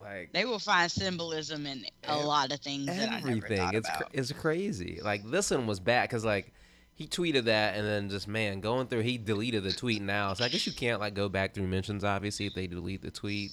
[0.00, 3.58] Like They will find symbolism in a lot of things that I never everything.
[3.58, 5.00] thought It's cr- it's crazy.
[5.02, 6.52] Like this one was bad because like
[6.94, 9.00] he tweeted that and then just man going through.
[9.00, 12.04] He deleted the tweet now, so I guess you can't like go back through mentions
[12.04, 13.52] obviously if they delete the tweet.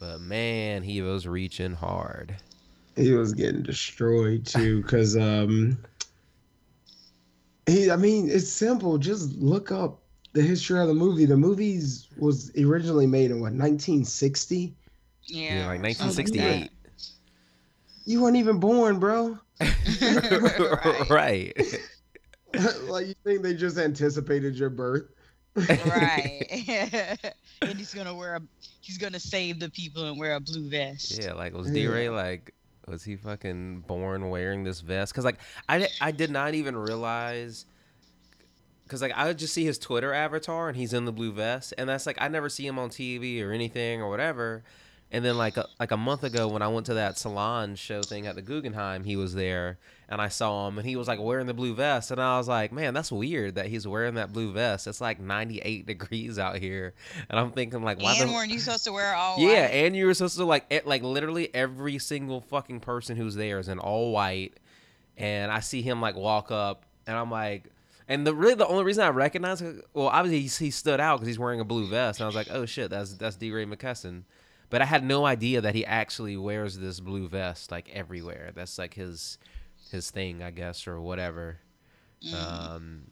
[0.00, 2.36] But man, he was reaching hard.
[2.96, 5.78] he was getting destroyed too because um
[7.66, 10.00] he i mean it's simple just look up
[10.32, 14.74] the history of the movie the movies was originally made in what 1960
[15.26, 16.70] Yeah, Yeah, like or something 1968.
[18.04, 21.10] you weren't even born bro Right.
[21.10, 21.78] right.
[22.88, 25.04] like you think they just anticipated your birth
[25.54, 27.30] right.
[27.62, 28.40] and he's gonna wear a.
[28.80, 31.22] He's gonna save the people and wear a blue vest.
[31.22, 32.10] Yeah, like was DeRay Yeah.
[32.10, 32.54] like
[32.88, 35.12] was he fucking born wearing this vest?
[35.12, 37.66] Because like I I did not even realize.
[38.84, 41.74] Because like I would just see his Twitter avatar and he's in the blue vest,
[41.78, 44.64] and that's like I never see him on TV or anything or whatever.
[45.12, 48.02] And then like a, like a month ago when I went to that salon show
[48.02, 51.20] thing at the Guggenheim, he was there and I saw him and he was like
[51.20, 54.32] wearing the blue vest and I was like, man, that's weird that he's wearing that
[54.32, 54.86] blue vest.
[54.86, 56.94] It's like 98 degrees out here,
[57.28, 59.74] and I'm thinking like, why and the weren't you supposed to wear all yeah, white?
[59.74, 63.58] and you were supposed to like it, like literally every single fucking person who's there
[63.58, 64.54] is in all white,
[65.16, 67.64] and I see him like walk up, and I'm like,
[68.08, 69.62] and the really the only reason I recognize,
[69.94, 72.36] well, obviously he, he stood out because he's wearing a blue vest, and I was
[72.36, 74.24] like, oh shit, that's that's DeRay McKesson,
[74.72, 78.52] but I had no idea that he actually wears this blue vest like everywhere.
[78.54, 79.36] That's like his
[79.90, 81.58] his thing, I guess, or whatever,
[82.24, 83.02] Mm, um,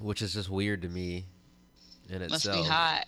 [0.00, 1.26] which is just weird to me.
[2.08, 2.64] In must itself.
[2.64, 3.04] be hot.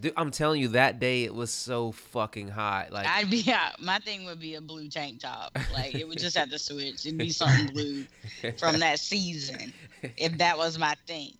[0.00, 2.90] Dude, I'm telling you, that day it was so fucking hot.
[2.90, 3.80] Like, I'd be out.
[3.80, 5.56] My thing would be a blue tank top.
[5.72, 7.06] Like it would just have to switch.
[7.06, 8.04] It'd be something blue
[8.58, 9.72] from that season.
[10.16, 11.32] If that was my thing.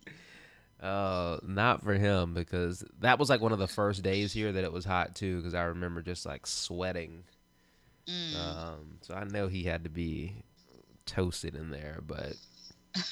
[0.84, 4.64] Uh, not for him because that was like one of the first days here that
[4.64, 5.38] it was hot too.
[5.38, 7.24] Because I remember just like sweating.
[8.08, 8.36] Mm.
[8.36, 10.44] Um, so I know he had to be
[11.06, 12.34] toasted in there, but.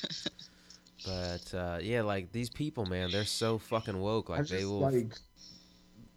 [1.05, 4.31] But uh, yeah, like these people, man, they're so fucking woke.
[4.31, 5.17] I Like they will like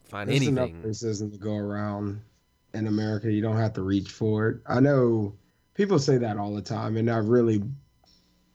[0.04, 0.84] find there's enough anything.
[0.84, 2.22] racism to go around
[2.74, 3.32] in America.
[3.32, 4.58] You don't have to reach for it.
[4.68, 5.34] I know
[5.74, 7.64] people say that all the time, and I really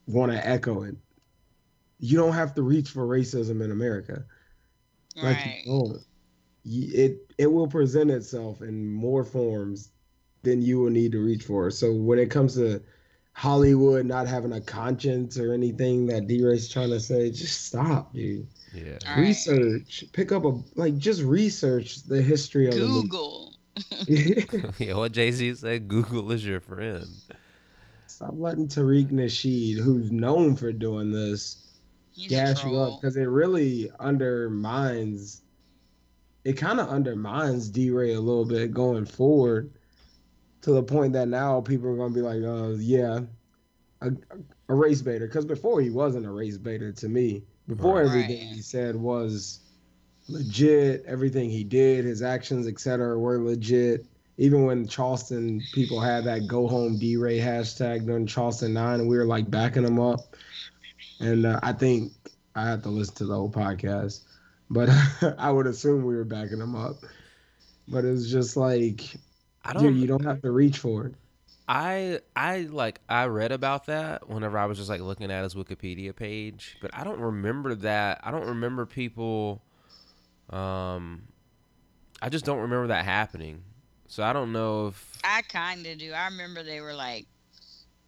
[0.06, 0.94] want to echo it.
[2.00, 4.24] You don't have to reach for racism in America.
[5.16, 5.62] Like right.
[5.64, 6.00] you don't.
[6.64, 9.90] It it will present itself in more forms
[10.42, 11.70] than you will need to reach for.
[11.70, 12.82] So when it comes to
[13.32, 18.46] Hollywood not having a conscience or anything that DeRay's trying to say, just stop, dude.
[18.74, 18.98] Yeah.
[19.06, 19.20] All right.
[19.20, 20.04] Research.
[20.12, 23.54] Pick up a like just research the history of Google.
[24.06, 24.94] yeah.
[24.94, 27.06] What Jay Z said, Google is your friend.
[28.06, 31.69] Stop letting Tariq Nasheed, who's known for doing this, He's a
[32.28, 35.42] gas you up because it really undermines
[36.44, 39.70] it kind of undermines DeRay a little bit going forward
[40.62, 43.20] to the point that now people are going to be like, uh, yeah,
[44.00, 44.11] a,
[44.68, 45.26] a race baiter.
[45.26, 47.42] Because before he wasn't a race baiter to me.
[47.66, 48.06] Before Right.
[48.06, 49.61] everything he said was
[50.28, 54.06] legit, everything he did, his actions, etc., were legit.
[54.38, 59.18] Even when Charleston people had that "Go Home DeRay" hashtag during Charleston Nine, and we
[59.18, 60.35] were like backing them up.
[61.20, 62.12] And uh, I think
[62.54, 64.22] I have to listen to the whole podcast,
[64.70, 64.88] but
[65.38, 66.96] I would assume we were backing him up.
[67.88, 69.02] But it's just like,
[69.64, 69.83] I don't.
[69.83, 71.14] dude, you don't have to reach for it.
[71.68, 75.54] I I like I read about that whenever I was just like looking at his
[75.54, 78.20] Wikipedia page, but I don't remember that.
[78.24, 79.62] I don't remember people
[80.50, 81.22] um
[82.20, 83.62] I just don't remember that happening.
[84.09, 86.12] So I don't know if I kind of do.
[86.12, 87.26] I remember they were like,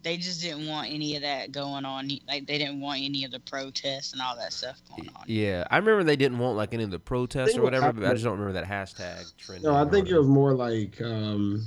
[0.03, 2.11] they just didn't want any of that going on.
[2.27, 5.25] Like they didn't want any of the protests and all that stuff going on.
[5.27, 8.13] yeah, I remember they didn't want like any of the protests or whatever, but I
[8.13, 9.63] just don't remember that hashtag trend.
[9.63, 11.65] No, I think it was more like, um,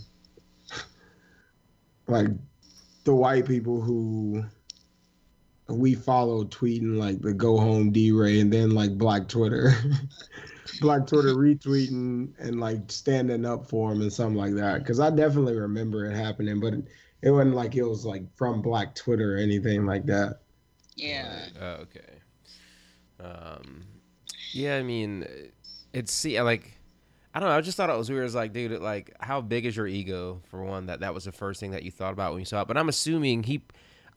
[2.08, 2.28] like
[3.06, 4.44] the white people who
[5.70, 9.74] we followed tweeting like the "Go Home DeRay" and then like Black Twitter,
[10.82, 14.80] Black Twitter retweeting and like standing up for him and something like that.
[14.80, 16.74] Because I definitely remember it happening, but
[17.26, 20.40] it, it wasn't like it was like from Black Twitter or anything like that.
[20.96, 21.50] Yeah.
[21.62, 22.22] Oh, okay.
[23.20, 23.86] Um,
[24.52, 25.26] yeah, I mean,
[25.94, 26.80] it's see, like,
[27.34, 27.58] I don't know.
[27.58, 28.26] I just thought it was weird.
[28.26, 30.86] It's like, dude, like, how big is your ego for one?
[30.88, 32.68] That that was the first thing that you thought about when you saw it.
[32.68, 33.64] But I'm assuming he,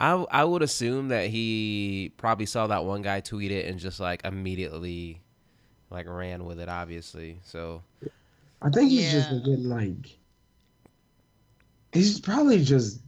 [0.01, 4.01] I I would assume that he probably saw that one guy tweet it and just
[4.01, 5.23] like immediately,
[5.91, 6.69] like, ran with it.
[6.69, 7.83] Obviously, so
[8.63, 9.31] I think he's just Yeah.
[9.31, 10.18] been getting like
[11.93, 13.01] he's probably just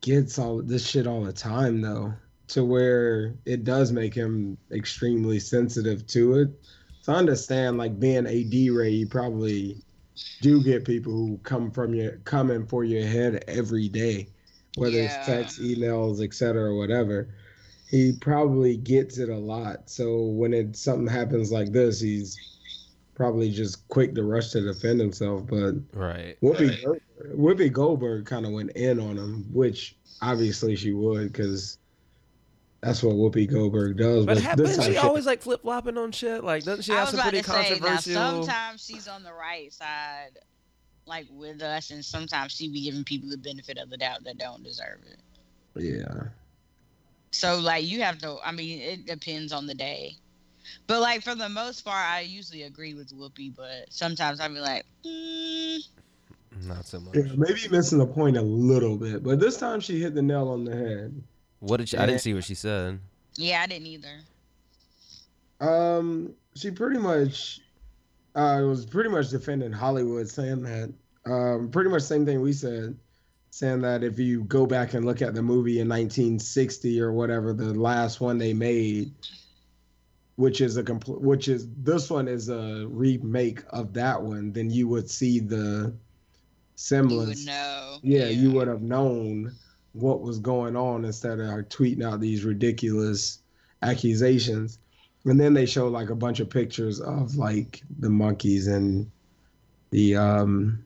[0.00, 2.12] gets all this shit all the time though,
[2.48, 6.48] to where it does make him extremely sensitive to it.
[7.00, 9.76] So I understand like being a DeRay, you probably
[10.40, 14.28] do get people who come from your coming for your head every day,
[14.76, 15.04] whether Yeah.
[15.04, 17.28] it's text, emails, etc., or whatever.
[17.88, 19.88] He probably gets it a lot.
[19.88, 22.36] So when it something happens like this, he's
[23.18, 25.46] probably just quick to rush to defend himself.
[25.46, 26.38] But right.
[26.40, 27.02] Whoopi, Goldberg,
[27.36, 31.76] Whoopi Goldberg kind of went in on him, which obviously she would because
[32.80, 34.24] that's what Whoopi Goldberg does.
[34.24, 36.44] But this happens she shit- always like flip flopping on shit?
[36.44, 37.86] Like, doesn't she I have was some about pretty to say now.
[37.86, 38.14] controversial?
[38.14, 40.38] Sometimes she's on the right side,
[41.04, 44.38] like with us, and sometimes she be giving people the benefit of the doubt that
[44.38, 45.18] don't deserve it.
[45.82, 46.28] yeah,
[47.32, 48.36] So like you have to.
[48.44, 50.16] I mean, it depends on the day.
[50.88, 54.58] But like for the most part, I usually agree with Whoopi, but sometimes I'd be
[54.60, 55.78] like, mm,
[56.62, 57.14] Not so much.
[57.14, 60.48] Yeah, maybe missing the point a little bit, but this time she hit the nail
[60.48, 61.22] on the head.
[61.60, 62.98] What did she, I didn't see what she said.
[63.36, 64.20] yeah, I didn't either.
[65.60, 67.60] Um, she pretty much
[68.34, 70.92] uh was pretty much defending Hollywood, saying that
[71.30, 72.96] um pretty much same thing we said,
[73.50, 77.52] saying that if you go back and look at the movie in 1960 or whatever,
[77.52, 79.12] the last one they made,
[80.38, 84.70] which is a complete, which is this one is a remake of that one, then
[84.70, 85.98] you would see the You would
[86.76, 87.44] semblance.
[87.44, 87.98] know.
[88.04, 89.52] yeah, you would have known
[89.94, 93.40] what was going on instead of tweeting out these ridiculous
[93.82, 94.78] accusations.
[95.24, 99.10] And then they show like a bunch of pictures of like the monkeys and
[99.90, 100.84] the um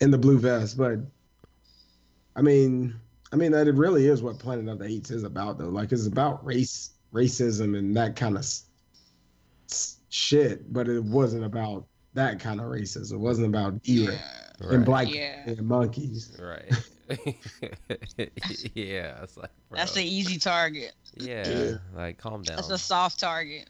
[0.00, 0.76] in the blue vest.
[0.76, 0.98] But
[2.34, 2.96] I mean,
[3.32, 5.68] I mean that it really is what Planet of the Apes is about though.
[5.68, 8.64] Like it's about race, racism, and that kind of s-
[9.70, 10.72] s- shit.
[10.72, 13.12] But it wasn't about that kind of racism.
[13.12, 14.10] It wasn't about Yeah.
[14.10, 14.18] era
[14.60, 14.70] Right.
[14.72, 15.42] and black Yeah.
[15.48, 16.36] and monkeys.
[16.40, 16.70] Right.
[18.74, 19.78] yeah, it's like bro.
[19.78, 20.92] That's the easy target.
[21.16, 21.76] yeah, Yeah.
[21.94, 22.56] like calm down.
[22.56, 23.68] That's a soft target.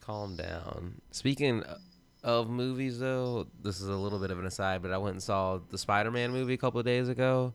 [0.00, 1.00] Calm down.
[1.10, 1.62] Speaking
[2.24, 5.22] of movies, though, this is a little bit of an aside, but I went and
[5.22, 7.52] saw the Spider-Man movie a couple of days ago.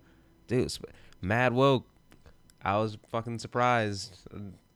[0.47, 1.85] Dude, Sp- mad woke.
[2.63, 4.17] I was fucking surprised.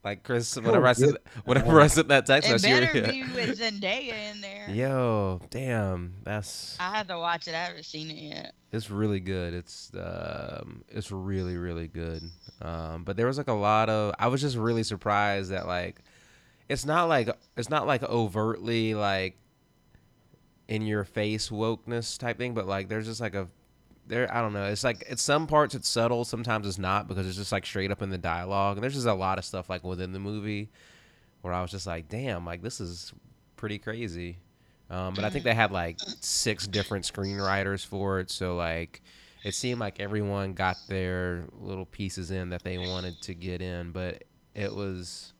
[0.04, 3.08] Like Chris, whenever I sent, whenever I sent that text, I It was better here.
[3.08, 4.68] be with Zendaya in there.
[4.70, 7.54] Yo, damn, that's I had to watch it.
[7.54, 8.54] I haven't seen it yet.
[8.72, 9.54] it's really good.
[9.54, 12.24] It's um, it's really really good.
[12.64, 14.16] Um, but there was like a lot of.
[14.18, 16.02] I was just really surprised that like,
[16.68, 19.38] it's not like it's not like overtly like
[20.68, 23.48] in your face wokeness type thing, but like there's just like a
[24.12, 24.32] there.
[24.32, 24.66] I don't know.
[24.66, 27.90] It's like it's some parts it's subtle, sometimes it's not because it's just like straight
[27.90, 28.78] up in the dialogue.
[28.78, 30.70] And there's just a lot of stuff like within the movie
[31.42, 33.12] where I was just like, damn, like this is
[33.56, 34.38] pretty crazy.
[34.92, 39.02] Um, but I think they had like six different screenwriters for it, so like
[39.44, 43.92] it seemed like everyone got their little pieces in that they wanted to get in.
[43.92, 45.34] But it was,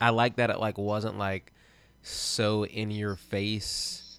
[0.00, 1.52] I like that it like wasn't like
[2.02, 4.09] so in your face,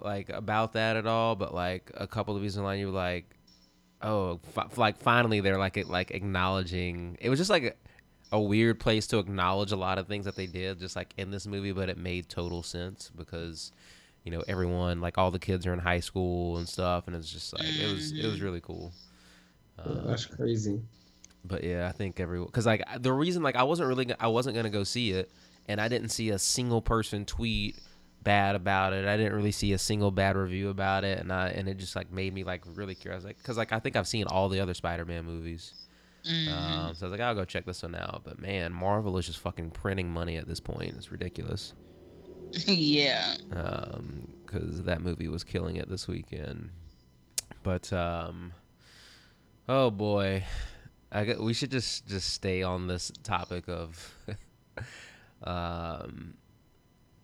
[0.00, 1.34] like about that at all.
[1.36, 3.26] But like a couple of reasons why you were like,
[4.02, 7.16] oh, fi- like finally they're like it like acknowledging.
[7.20, 7.62] It was just like.
[7.64, 7.72] A,
[8.30, 11.30] a weird place to acknowledge a lot of things that they did just like in
[11.30, 13.72] this movie but it made total sense because
[14.22, 17.32] you know everyone like all the kids are in high school and stuff and it's
[17.32, 18.92] just like it was it was really cool
[19.78, 20.82] uh, That's crazy.
[21.42, 24.54] but yeah i think everyone because like the reason like i wasn't really i wasn't
[24.54, 25.30] gonna go see it
[25.66, 27.78] and i didn't see a single person tweet
[28.22, 31.48] bad about it i didn't really see a single bad review about it and i
[31.48, 34.08] and it just like made me like really curious like because like i think i've
[34.08, 35.72] seen all the other spider-man movies
[36.26, 36.48] Mhm.
[36.52, 38.22] um, so I was like, I'll go check this one out.
[38.24, 40.94] But man, Marvel is just fucking printing money at this point.
[40.96, 41.72] It's ridiculous.
[42.66, 43.36] yeah.
[43.52, 46.70] Um, Because that movie was killing it this weekend.
[47.62, 48.52] But um,
[49.68, 50.42] oh boy,
[51.12, 54.12] I got, we should just just stay on this topic of
[55.44, 56.34] um.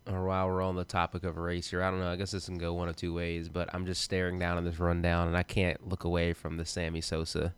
[0.06, 2.10] Or while we're on the topic of race here, I don't know.
[2.10, 4.64] I guess this can go one of two ways, but I'm just staring down at
[4.64, 7.54] this rundown, and I can't look away from the Sammy Sosa.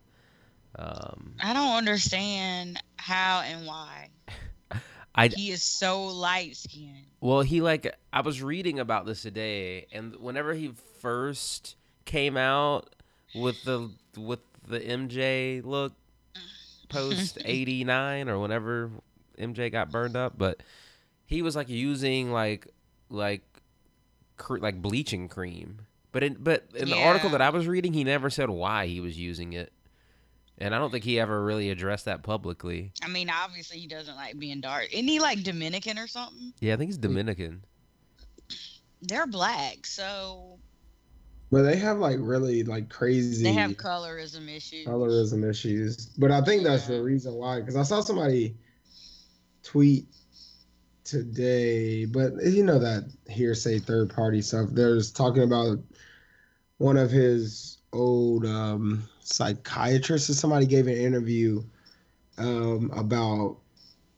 [0.78, 4.10] Um, I don't understand how and why.
[5.14, 7.06] I, He is so light skinned.
[7.20, 11.74] Well, he like I was reading about this today, and whenever he first
[12.04, 12.94] came out
[13.34, 15.94] with the with the MJ look
[16.90, 18.90] post eighty nine or whenever
[19.38, 20.62] MJ got burned up, but
[21.26, 22.68] he was like using like
[23.10, 23.42] like
[24.36, 25.80] cr- like bleaching cream.
[26.12, 29.00] But in but in the article that I was reading, he never said why he
[29.00, 29.70] was using it,
[30.56, 32.92] and I don't think he ever really addressed that publicly.
[33.02, 34.88] I mean, obviously he doesn't like being dark.
[34.94, 36.54] Isn't he like Dominican or something?
[36.60, 37.64] Yeah, I think he's Dominican.
[39.02, 40.58] They're black, so
[41.52, 44.86] But they have like really like crazy they have colorism issues.
[44.86, 46.06] colorism issues.
[46.16, 47.60] But I think that's the reason why.
[47.60, 48.56] Because I saw somebody
[49.62, 50.06] tweet
[51.06, 54.68] today, but you know that hearsay third party stuff.
[54.72, 55.78] There's talking about
[56.78, 61.62] one of his old um, psychiatrists or somebody gave an interview
[62.38, 63.56] um, about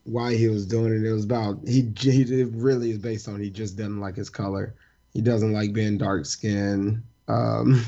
[0.05, 1.07] why he was doing it.
[1.07, 4.31] It was about he, he it really is based on he just doesn't like his
[4.31, 4.75] color.
[5.13, 7.03] He doesn't like being dark skinned.
[7.29, 7.85] Um,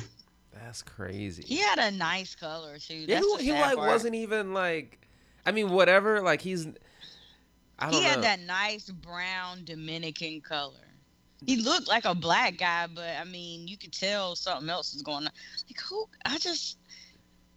[0.52, 1.42] That's crazy.
[1.46, 2.94] He had a nice color too.
[2.94, 3.88] Yeah, he, he like part.
[3.88, 4.98] wasn't even like.
[5.46, 6.20] I mean, whatever.
[6.20, 6.68] Like he's.
[7.88, 8.02] He know.
[8.02, 10.74] had that nice brown Dominican color.
[11.46, 15.02] He looked like a black guy, but I mean, you could tell something else is
[15.02, 15.32] going on.
[15.68, 16.06] Like who?
[16.26, 16.76] I just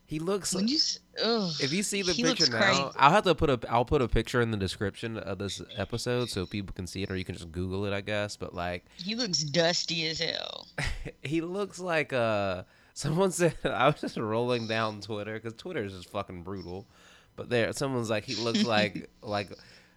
[0.05, 0.55] He looks.
[0.55, 0.79] When you,
[1.21, 2.83] ugh, If you see the picture now, crazy.
[2.95, 6.29] I'll have to put a I'll put a picture in the description of this episode
[6.29, 8.37] so people can see it, or you can just Google it, I guess.
[8.37, 10.67] But like, he looks dusty as hell.
[11.21, 12.63] he looks like uh
[12.93, 16.87] someone said I was just rolling down Twitter because Twitter is just fucking brutal.
[17.35, 19.49] But there, someone's like he looks like like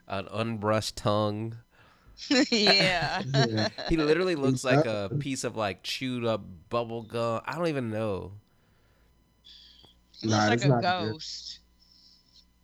[0.08, 1.56] an unbrushed tongue.
[2.50, 3.22] yeah.
[3.34, 3.68] Yeah.
[3.88, 7.42] He literally looks He like a piece of like chewed up bubble gum.
[7.44, 8.32] I don't even know.
[10.20, 11.12] He looks Nah, like a not good.
[11.12, 11.60] ghost.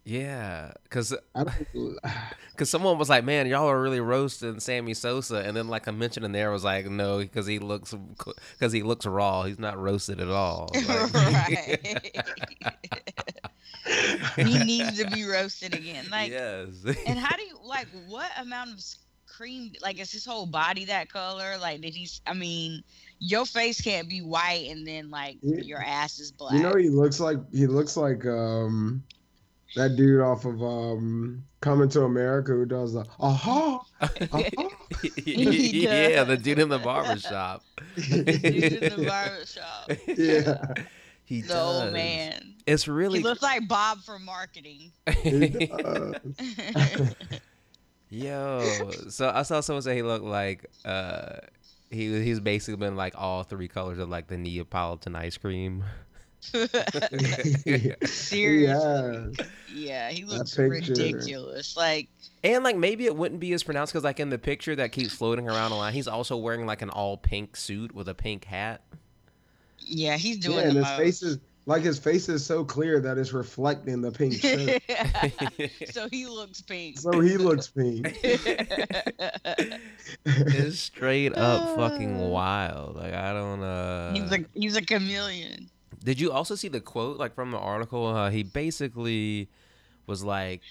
[0.05, 1.15] Yeah, because
[2.57, 5.93] Cause someone was like, "Man, y'all are really roasting Sammy Sosa," and then like a
[5.93, 7.95] mention in there was like, "No, because he looks,
[8.59, 9.45] because he looks raw.
[9.45, 12.25] He's not roasted at all." Like- right.
[14.37, 16.07] he needs to be roasted again.
[16.11, 16.69] Like, yes.
[17.07, 17.89] and how do you like?
[18.09, 18.85] What amount of
[19.27, 19.73] cream?
[19.83, 21.57] Like, is his whole body that color?
[21.61, 22.09] Like, did he?
[22.27, 22.83] I mean,
[23.19, 25.61] your face can't be white and then like Yeah.
[25.63, 26.55] your ass is black.
[26.55, 29.03] you know, he looks like he looks like um
[29.77, 33.81] that dude off of um Coming to America who does the aha.
[34.01, 34.43] aha.
[35.17, 37.63] He yeah, the dude in the barber shop.
[37.95, 39.91] Dude in the barber shop.
[40.09, 40.75] yeah,
[41.25, 41.83] He The does.
[41.85, 42.55] old man.
[42.67, 43.19] It's really.
[43.21, 44.93] He looks like Bob from marketing.
[45.23, 46.15] he does.
[48.11, 51.37] Yo, so I saw someone say he looked like uh
[51.91, 55.83] he he's basically been like all three colors of like the Neapolitan ice cream.
[58.05, 58.65] Seriously.
[58.65, 59.27] Yeah.
[59.75, 61.77] Yeah, he looks ridiculous.
[61.77, 62.09] Like,
[62.45, 65.15] And like maybe it wouldn't be as pronounced because like in the picture that keeps
[65.15, 68.45] floating around a lot, he's also wearing like an all pink suit with a pink
[68.45, 68.83] hat.
[69.85, 70.99] Yeah, he's doing yeah, and the his most.
[70.99, 74.83] face is like his face is so clear that it's reflecting the pink shirt.
[75.91, 76.99] so he looks pink.
[76.99, 78.19] so he looks pink.
[80.27, 82.97] it's straight up fucking wild.
[82.97, 85.71] Like I don't uh he's a he's a chameleon.
[86.05, 88.07] Did you also see the quote like from the article?
[88.07, 89.49] Uh, he basically
[90.07, 90.63] was like,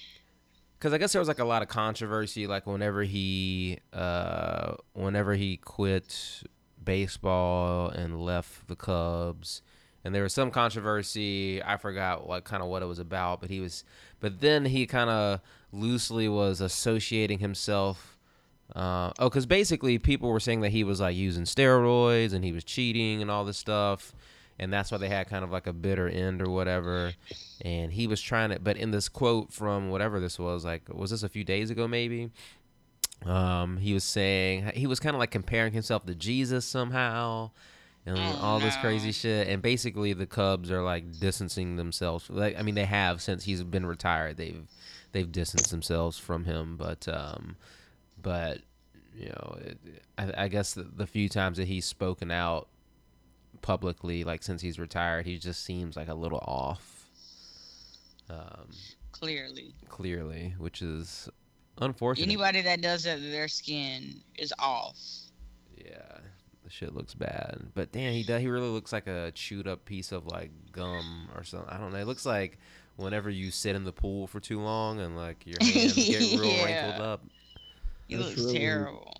[0.77, 5.33] because I guess there was like a lot of controversy, like whenever he, uh, whenever
[5.35, 6.43] he quit
[6.83, 9.61] baseball and left the Cubs,
[10.03, 11.61] and there was some controversy.
[11.63, 13.83] I forgot what kind of what it was about, but he was,
[14.19, 18.17] but then he kind of loosely was associating himself.
[18.75, 22.53] Uh, oh, because basically people were saying that he was like using steroids and he
[22.53, 24.13] was cheating and all this stuff
[24.61, 27.13] and that's why they had kind of like a bitter end or whatever.
[27.61, 31.09] And he was trying to, but in this quote from whatever this was, like, was
[31.09, 32.29] this a few days ago maybe?
[33.25, 37.51] Um, he was saying he was kind of like comparing himself to Jesus somehow,
[38.05, 39.47] and Oh, all this crazy shit.
[39.47, 42.29] And basically, the Cubs are like distancing themselves.
[42.29, 44.37] Like, I mean, they have since he's been retired.
[44.37, 44.65] They've
[45.11, 47.57] they've distanced themselves from him, but um,
[48.21, 48.59] but
[49.15, 49.77] you know, it,
[50.17, 52.69] I, I guess the, the few times that he's spoken out
[53.61, 57.07] publicly, like since he's retired, he just seems like a little off.
[58.29, 58.69] Um,
[59.11, 61.29] Clearly, clearly, which is
[61.79, 62.25] unfortunate.
[62.25, 64.97] anybody that does that their skin is off.
[65.77, 66.17] Yeah,
[66.63, 67.59] the shit looks bad.
[67.73, 68.41] But damn, he does.
[68.41, 71.69] He really looks like a chewed up piece of like gum or something.
[71.69, 71.99] I don't know.
[71.99, 72.59] It looks like
[72.97, 76.45] whenever you sit in the pool for too long and like your hands get real
[76.45, 76.65] Yeah.
[76.85, 77.23] wrinkled up.
[78.07, 79.13] He That's looks really- terrible.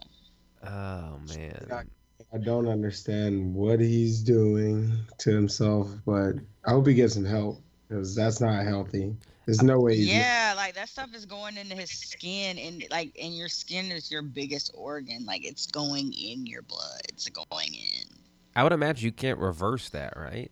[0.63, 1.85] Oh man.
[2.33, 6.35] I don't understand what he's doing to himself, but
[6.65, 7.61] I hope he gets some help
[7.91, 9.15] because that's not healthy.
[9.45, 9.97] There's no way.
[9.97, 13.91] He's Yeah, like that stuff is going into his skin, and like, and your skin
[13.91, 15.25] is your biggest organ.
[15.25, 17.01] Like, it's going in your blood.
[17.09, 18.07] It's going in.
[18.55, 20.51] I would imagine you can't reverse that, right?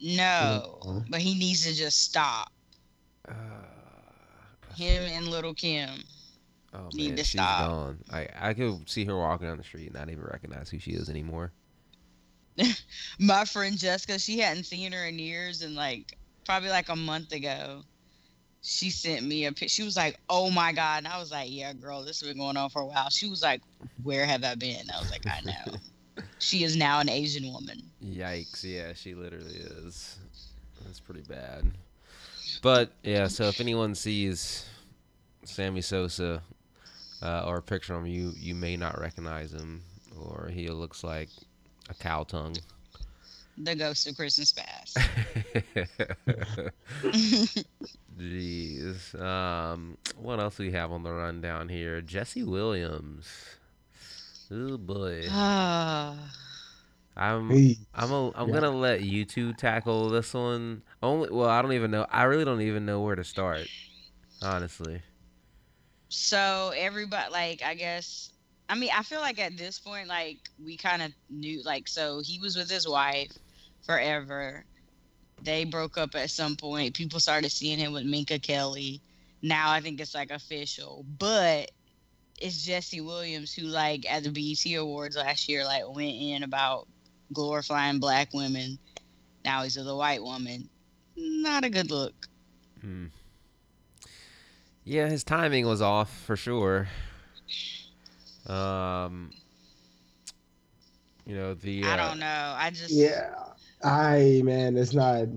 [0.00, 1.10] No, Mhm.
[1.10, 2.52] but he needs to just stop.
[3.28, 3.32] Uh,
[4.74, 6.04] Him and little Kim.
[6.74, 7.58] oh Need man, to she's stop.
[7.58, 8.04] gone.
[8.10, 10.92] I I could see her walking down the street and not even recognize who she
[10.92, 11.52] is anymore.
[13.18, 17.32] My friend Jessica, she hadn't seen her in years, and like probably like a month
[17.32, 17.82] ago,
[18.62, 19.68] she sent me a pic.
[19.68, 22.38] She was like, "Oh my god!" And I was like, "Yeah, girl, this has been
[22.38, 23.60] going on for a while." She was like,
[24.02, 27.82] "Where have I been?" I was like, "I know." she is now an Asian woman.
[28.02, 28.64] Yikes!
[28.64, 30.16] Yeah, she literally is.
[30.84, 31.72] That's pretty bad.
[32.62, 34.64] But yeah, so if anyone sees
[35.44, 36.42] Sammy Sosa
[37.22, 39.82] uh, or a picture of him, you you may not recognize him,
[40.18, 41.28] or he looks like
[41.88, 42.56] a cow tongue.
[43.56, 45.08] The ghost of Christmas past.
[48.18, 49.20] Jeez.
[49.20, 52.00] Um, what else we have on the rundown here?
[52.00, 53.26] Jesse Williams.
[54.50, 55.34] Oh boy.
[55.34, 56.32] Ah.
[57.16, 58.52] I'm Hey, I'm a, I'm Yeah.
[58.52, 60.82] gonna let you two tackle this one.
[61.02, 62.06] Only well, I don't even know.
[62.10, 63.70] I really don't even know where to start.
[64.42, 65.02] Honestly.
[66.08, 68.30] So everybody, like, I guess,
[68.68, 72.20] I mean, I feel like at this point, like, we kind of knew, like, so
[72.24, 73.32] he was with his wife
[73.86, 74.64] forever.
[75.42, 76.94] They broke up at some point.
[76.94, 79.00] People started seeing him with Minka Kelly.
[79.42, 81.70] Now I think it's like official, but
[82.40, 86.88] it's Jesse Williams who like at the BET Awards last year like went in about
[87.32, 88.78] glorifying black women.
[89.44, 90.68] Now he's with a white woman.
[91.16, 92.14] Not a good look.
[92.80, 93.06] Hmm.
[94.84, 96.88] Yeah, his timing was off for sure.
[98.46, 99.30] Um,
[101.26, 101.84] you know the.
[101.84, 102.54] I uh, don't know.
[102.56, 103.34] I just Yeah,
[103.84, 105.28] I man, it's not.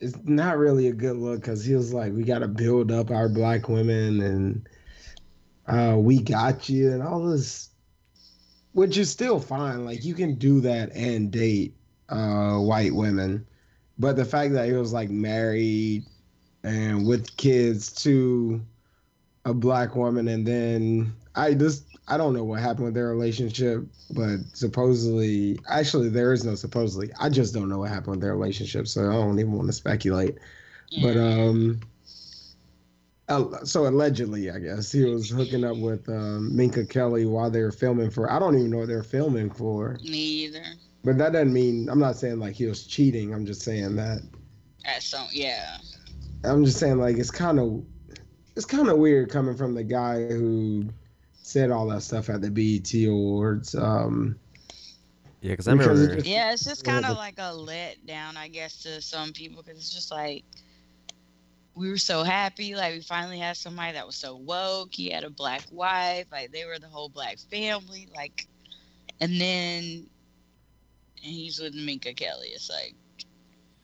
[0.00, 3.10] It's not really a good look because he was like, we got to build up
[3.10, 4.68] our black women and
[5.66, 7.70] uh, we got you and all this,
[8.72, 9.86] which is still fine.
[9.86, 11.74] Like you can do that and date
[12.10, 13.46] uh, white women,
[13.98, 16.04] but the fact that he was like married
[16.64, 18.60] and with kids to
[19.46, 23.84] a black woman, and then I just I don't know what happened with their relationship,
[24.10, 27.10] but supposedly, actually, there is no supposedly.
[27.18, 29.72] I just don't know what happened with their relationship, so I don't even want to
[29.72, 30.36] speculate.
[31.02, 31.80] But um,
[33.64, 37.72] so allegedly, I guess he was hooking up with um, Minka Kelly while they were
[37.72, 38.30] filming for.
[38.30, 39.98] I don't even know what they're filming for.
[40.02, 40.64] me either.
[41.04, 43.34] But that doesn't mean I'm not saying like he was cheating.
[43.34, 44.22] I'm just saying that
[44.84, 45.78] At some yeah.
[46.44, 47.84] I'm just saying like it's kind of
[48.56, 50.88] it's kind of weird coming from the guy who
[51.44, 53.74] said all that stuff at the BET Awards.
[53.74, 54.36] Um,
[55.42, 56.14] Yeah, because I Because it remember.
[56.22, 59.78] just- Yeah, it's just kind of like a letdown, I guess, to some people because
[59.78, 60.42] it's just like
[61.74, 64.94] we were so happy, like we finally had somebody that was so woke.
[64.94, 68.46] He had a black wife, like they were the whole black family, like,
[69.20, 70.06] and then
[71.22, 72.48] and he's with Minka Kelly.
[72.48, 72.94] It's like,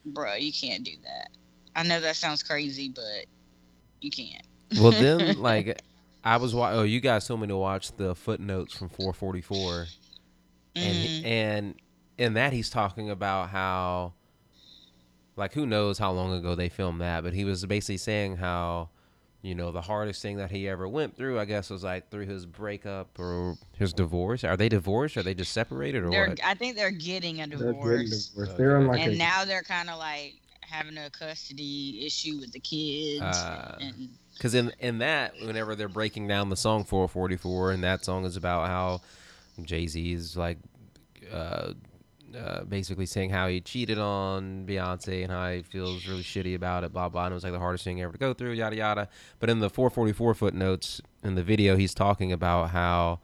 [0.07, 1.29] bro, you can't do that.
[1.77, 3.27] I know that sounds crazy, but
[4.01, 4.47] you can't.
[4.81, 5.83] well, then like
[6.25, 9.87] I was wa- oh you guys told me to watch the footnotes from 444,
[10.77, 11.75] and he- and
[12.18, 14.12] in that he's talking about how
[15.37, 18.91] like who knows how long ago they filmed that, but he was basically saying how
[19.43, 22.27] you know the hardest thing that he ever went through, I guess, was like through
[22.27, 24.45] his breakup or his divorce.
[24.45, 25.16] Are they divorced?
[25.16, 26.41] Are they just separated or they're, what?
[26.45, 27.73] I think they're getting a they're getting
[28.11, 28.33] divorce.
[28.59, 32.53] They're in like and a, now they're kind of like having a custody issue with
[32.53, 34.09] the kids Uh, and
[34.41, 38.38] Because in in that, whenever they're breaking down the song 444, and that song is
[38.38, 39.03] about how
[39.62, 40.57] Jay Z is like,
[41.30, 41.74] uh,
[42.34, 46.84] uh, basically saying how he cheated on Beyonce and how he feels really shitty about
[46.84, 47.26] it, blah blah.
[47.26, 49.09] And it was like the hardest thing ever to go through, yada yada.
[49.41, 53.20] But in the 444 footnotes in the video, he's talking about how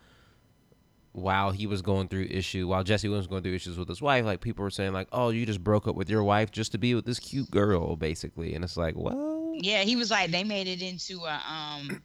[1.12, 4.02] while he was going through issue, while Jesse Williams was going through issues with his
[4.02, 6.72] wife, like people were saying like, "Oh, you just broke up with your wife just
[6.72, 8.54] to be with this cute girl," basically.
[8.54, 12.02] And it's like, well, yeah he was like they made it into a um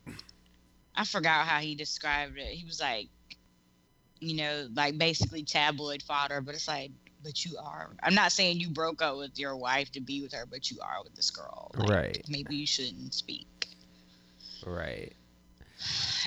[0.95, 3.09] i forgot how he described it he was like
[4.19, 6.91] you know like basically tabloid fodder but it's like
[7.23, 10.33] but you are i'm not saying you broke up with your wife to be with
[10.33, 12.25] her but you are with this girl Like, Right.
[12.29, 13.67] maybe you shouldn't speak
[14.65, 15.13] right.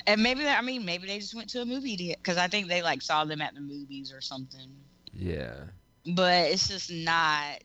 [0.07, 2.67] and maybe they- i mean maybe they just went to a movie because i think
[2.67, 4.69] they like saw them at the movies or something
[5.13, 5.55] Yeah.
[6.05, 7.59] but it's just not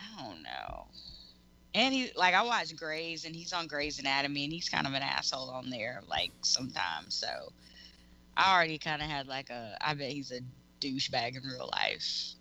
[0.00, 0.86] I don't know.
[1.74, 4.94] And he like I watch Grey's and he's on Grey's Anatomy and he's kind of
[4.94, 7.14] an asshole on there like sometimes.
[7.14, 7.52] So
[8.36, 10.40] I already kind of had like a I bet he's a
[10.80, 12.34] douchebag in real life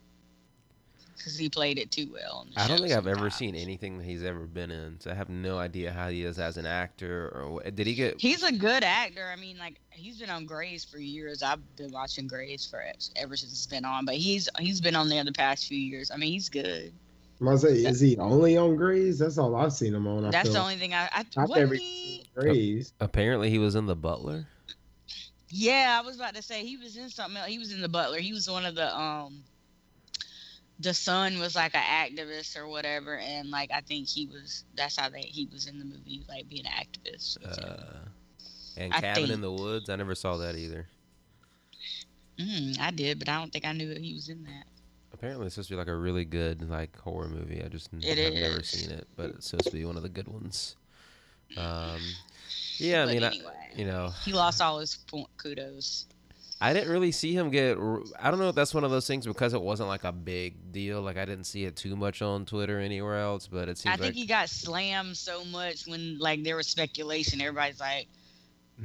[1.18, 2.48] because he played it too well.
[2.56, 5.30] I don't think I've ever seen anything that he's ever been in, so I have
[5.30, 7.76] no idea how he is as an actor or what.
[7.76, 8.20] Did he get?
[8.22, 9.30] He's a good actor.
[9.32, 11.44] I mean, like he's been on Grey's for years.
[11.44, 12.84] I've been watching Grey's for
[13.16, 14.06] ever since it's been on.
[14.06, 16.12] But he's he's been on there the past few years.
[16.12, 16.94] I mean, he's good.
[17.48, 19.20] I say, is he only on Grey's?
[19.20, 20.26] That's all I've seen him on.
[20.26, 20.54] I That's feel.
[20.56, 21.04] the only thing I.
[21.14, 22.24] I I've wasn't never he-
[22.84, 24.48] seen Apparently, he was in The Butler.
[25.50, 27.48] Yeah, I was about to say he was in something else.
[27.48, 28.20] He was in the Butler.
[28.20, 29.44] He was one of the um.
[30.80, 34.66] The son was like an activist or whatever, and like I think he was.
[34.76, 37.40] That's how they he was in the movie, like being an activist.
[37.42, 37.58] with.
[37.64, 37.78] Uh,
[38.78, 39.90] and I Cabin in the Woods.
[39.90, 40.88] I never saw that either.
[42.40, 44.68] Mm, I did, but I don't think I knew that he was in that.
[45.18, 47.64] Apparently, it's supposed to be like a really good like horror movie.
[47.64, 50.10] I just It have never seen it, but it's supposed to be one of the
[50.10, 50.76] good ones.
[51.58, 52.00] Um,
[52.78, 53.32] yeah, I But mean, I,
[53.76, 54.98] you know, he lost all his
[55.38, 56.06] kudos.
[56.60, 57.78] I didn't really see him get.
[58.20, 60.72] I don't know if that's one of those things because it wasn't like a big
[60.72, 61.02] deal.
[61.02, 63.94] Like I didn't see it too much on Twitter or anywhere else, but it seems
[63.94, 67.42] I like think he got slammed so much when like there was speculation.
[67.42, 68.08] Everybody's like,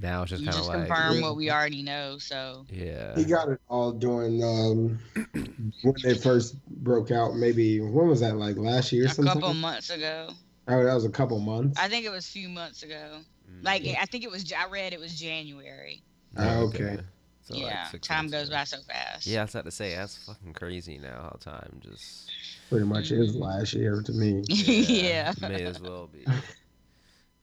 [0.01, 3.14] now it's just kind of like confirm what we already know." So yeah.
[3.16, 4.99] He got it all during um,
[5.82, 7.36] when they first broke out.
[7.36, 8.36] Maybe when was that?
[8.36, 9.07] Like last year?
[9.07, 9.34] a sometime?
[9.34, 10.30] couple months ago,
[10.68, 11.78] Oh, that was a couple months.
[11.78, 13.18] I think it was a few months ago.
[13.51, 13.64] Mm.
[13.64, 14.51] Like I think it was.
[14.53, 16.03] I read it was January.
[16.36, 16.99] Oh, okay.
[17.43, 18.57] So yeah, six time months goes ago.
[18.57, 19.26] by so fast.
[19.26, 21.22] Yeah, I was about to say that's fucking crazy now.
[21.22, 22.30] How time just
[22.70, 24.45] Pretty much is last year to me.
[24.49, 25.34] yeah.
[25.43, 26.24] may as well be.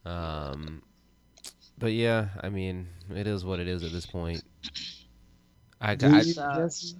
[0.05, 0.81] Um,
[1.79, 4.43] but yeah, I mean, it is what it is at this point.
[5.81, 6.57] I, I, you, sucks.
[6.57, 6.95] Jesse?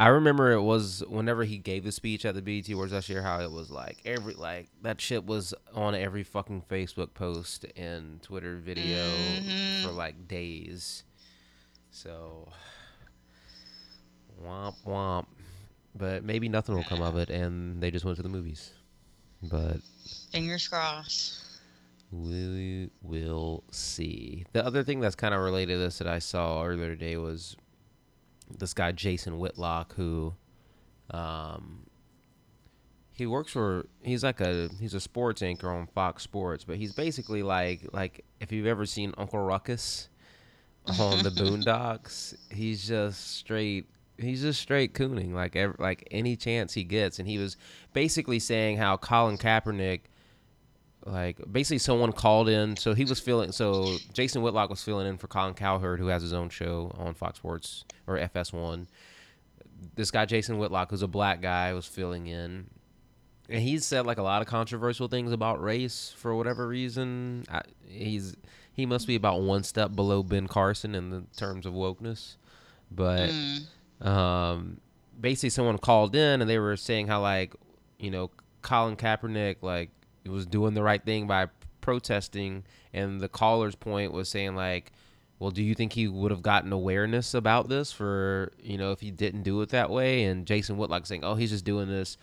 [0.00, 3.22] I remember it was whenever he gave the speech at the BET Awards last year,
[3.22, 8.20] how it was like every like that shit was on every fucking Facebook post and
[8.22, 9.82] Twitter video Mhm.
[9.84, 11.04] for like days.
[11.92, 12.48] So
[14.42, 15.26] womp womp.
[15.94, 18.70] But maybe nothing will come of it, and they just went to the movies.
[19.42, 19.76] But
[20.32, 21.41] Fingers crossed.
[22.12, 24.44] We will see.
[24.52, 27.56] The other thing that's kind of related to this that I saw earlier today was
[28.58, 30.34] this guy Jason Whitlock, who,
[31.10, 31.86] um,
[33.12, 33.86] he works for.
[34.02, 38.24] He's like a he's a sports anchor on Fox Sports, but he's basically like like
[38.40, 40.08] if you've ever seen Uncle Ruckus
[40.98, 43.86] on the Boondocks, he's just straight.
[44.18, 47.56] He's just straight cooning like ev like any chance he gets, and he was
[47.92, 50.02] basically saying how Colin Kaepernick
[51.04, 52.76] like basically someone called in.
[52.76, 56.22] So he was feeling so jason whitlock was filling in for colin cowherd who has
[56.22, 58.86] his own show on fox sports or fs1
[59.96, 62.66] this guy jason whitlock who's a black guy was filling in.
[63.48, 67.44] And he said like a lot of controversial things about race for whatever reason.
[67.50, 68.36] I, he's
[68.72, 72.36] he must be about one step below ben carson in the terms of wokeness.
[72.90, 74.06] But Mm.
[74.06, 74.80] um,
[75.20, 77.54] basically someone called in and they were saying how like
[77.98, 78.30] you know
[78.62, 79.90] Colin Kaepernick like
[80.28, 81.48] was doing the right thing by
[81.80, 84.92] protesting and the caller's point was saying like
[85.38, 89.00] well do you think he would have gotten awareness about this for you know if
[89.00, 90.24] he didn't do it that way?
[90.24, 92.16] And Jason Whitlock saying oh he's just doing this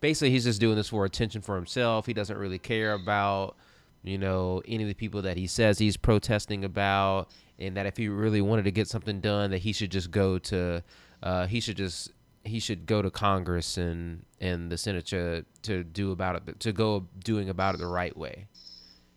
[0.00, 2.06] basically he's just doing this for attention for himself.
[2.06, 3.56] He doesn't really care about
[4.02, 7.96] you know any of the people that he says he's protesting about and that if
[7.96, 10.82] he really wanted to get something done that he should just go to
[11.22, 12.10] uh, he should just
[12.44, 16.72] he should go to Congress and and the Senate to to do about it to
[16.72, 18.48] go doing about it the right way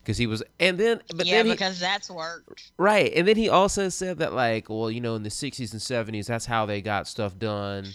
[0.01, 2.71] because he was and then but yeah, then he, because that's worked.
[2.77, 5.81] right and then he also said that like well you know in the 60s and
[5.81, 7.85] 70s that's how they got stuff done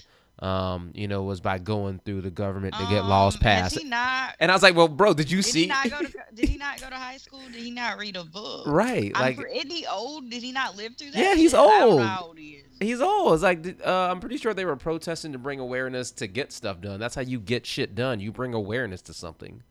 [0.42, 3.78] um you know was by going through the government to get laws Um, has passed
[3.78, 5.98] He not, and I was like well bro did you did see he not go
[6.00, 6.12] to?
[6.34, 7.42] Did he not go to high school?
[7.52, 8.66] Did he not read a book?
[8.66, 10.30] right I'm like isn't he old?
[10.30, 11.18] Did he not live through that?
[11.18, 11.60] Yeah, he's shit?
[11.60, 12.28] I don't know old.
[12.28, 12.62] old he.
[12.80, 13.34] He's old.
[13.34, 16.80] It's like uh, I'm pretty sure they were protesting to bring awareness to get stuff
[16.80, 16.98] done.
[16.98, 18.20] That's how you get shit done.
[18.20, 19.62] You bring awareness to something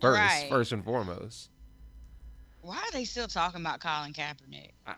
[0.00, 0.46] first, Right.
[0.48, 1.50] first and foremost.
[2.62, 4.70] Why are they still talking about Colin Kaepernick?
[4.86, 4.94] I-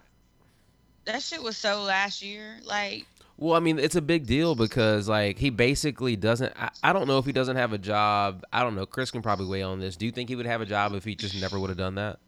[1.06, 2.58] that shit was so last year.
[2.64, 3.06] Like,
[3.38, 6.52] Well, I mean, it's a big deal because like he basically doesn't.
[6.56, 8.44] I, I don't know if he doesn't have a job.
[8.52, 8.86] I don't know.
[8.86, 9.96] Chris can probably weigh on this.
[9.96, 11.96] Do you think he would have a job if he just never would have done
[11.96, 12.18] that?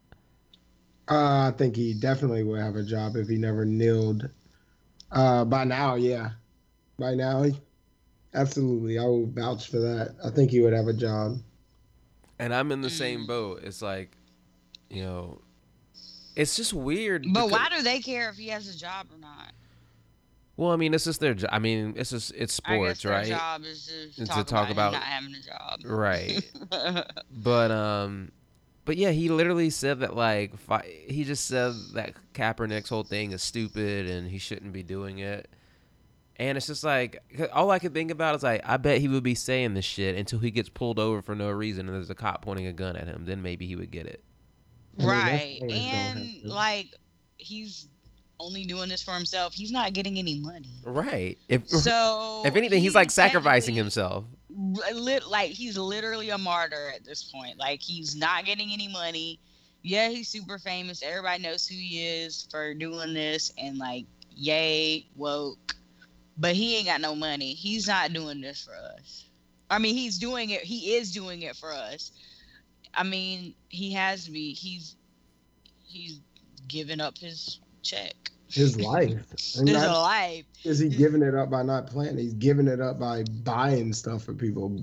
[1.11, 4.28] Uh, I think he definitely would have a job if he never kneeled.
[5.11, 6.30] Uh, by now, yeah.
[6.98, 7.59] By now, he,
[8.34, 8.98] absolutely.
[8.98, 10.16] I will vouch for that.
[10.22, 11.38] I think he would have a job.
[12.38, 13.62] And I'm in the same boat.
[13.64, 14.16] It's like,
[14.90, 15.40] you know,
[16.36, 17.24] it's just weird.
[17.32, 19.52] but because- why do they care if he has a job or not?
[20.59, 21.32] Well, I mean, it's just their.
[21.34, 23.26] jo- I mean, it's just it's I guess sports, their right?
[23.28, 25.80] job is to, And to talk, talk about, about- not having a job.
[25.84, 26.50] Right.
[27.32, 28.32] But um,
[28.84, 33.30] but yeah, he literally said that like fi- he just said that Kaepernick's whole thing
[33.32, 35.48] is stupid and he shouldn't be doing it.
[36.36, 39.22] And it's just like all I could think about is like I bet he would
[39.22, 42.14] be saying this shit until he gets pulled over for no reason and there's a
[42.14, 43.24] cop pointing a gun at him.
[43.26, 44.22] Then maybe he would get it.
[44.98, 45.61] I mean, right.
[45.70, 46.88] And like
[47.36, 47.86] he's
[48.41, 49.55] only doing this for himself.
[49.55, 50.70] He's not getting any money.
[50.84, 51.39] Right.
[51.49, 54.24] If So if anything, he's he like sacrificing himself.
[54.51, 57.59] lit like he's literally a martyr at this point.
[57.59, 59.41] Like he's not getting any money.
[59.82, 61.03] Yeah, he's super famous.
[61.03, 65.74] Everybody knows who he is for doing this and like yay woke.
[66.36, 67.55] But he ain't got no money.
[67.55, 69.24] He's not doing this for us.
[69.70, 70.62] I mean, he's doing it.
[70.62, 72.12] He is doing it for us.
[72.95, 74.53] I mean, he has to be.
[74.55, 74.97] He's
[75.84, 76.20] he's
[76.68, 78.14] giving up his check.
[78.50, 79.10] His life.
[79.58, 80.44] And His not- life.
[80.64, 82.16] is he giving it up by not playing?
[82.18, 84.82] He's giving it up by buying stuff for people,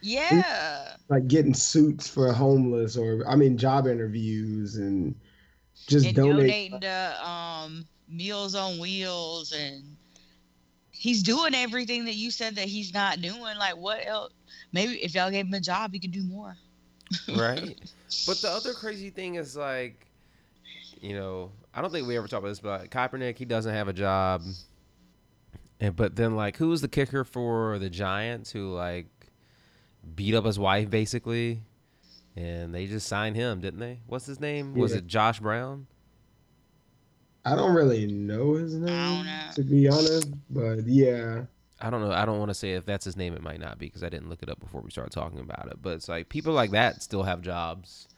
[0.00, 0.96] Yeah.
[1.08, 5.14] like getting suits for homeless or I mean job interviews and
[5.86, 6.36] just and donate.
[6.70, 9.96] donating to um Meals on Wheels and
[10.92, 13.56] he's doing everything that you said that he's not doing.
[13.58, 14.32] Like what else?
[14.72, 16.56] Maybe if y'all gave him a job, he could do more.
[17.36, 17.78] right?
[18.26, 20.06] But the other crazy thing is like,
[21.00, 23.88] you know, I don't think we ever talked about this, but Kaepernick, he doesn't have
[23.88, 24.42] a job.
[25.80, 29.06] And but then like, who was the kicker for the Giants who like
[30.14, 31.62] beat up his wife basically,
[32.36, 33.98] and they just signed him, didn't they?
[34.06, 34.74] What's his name?
[34.74, 35.86] Was it Josh Brown?
[37.44, 41.42] I don't really know his name to be honest, but yeah.
[41.80, 42.12] I don't know.
[42.12, 43.34] I don't want to say if that's his name.
[43.34, 45.66] It might not be because I didn't look it up before we started talking about
[45.66, 45.82] it.
[45.82, 48.08] But it's like people like that still have jobs.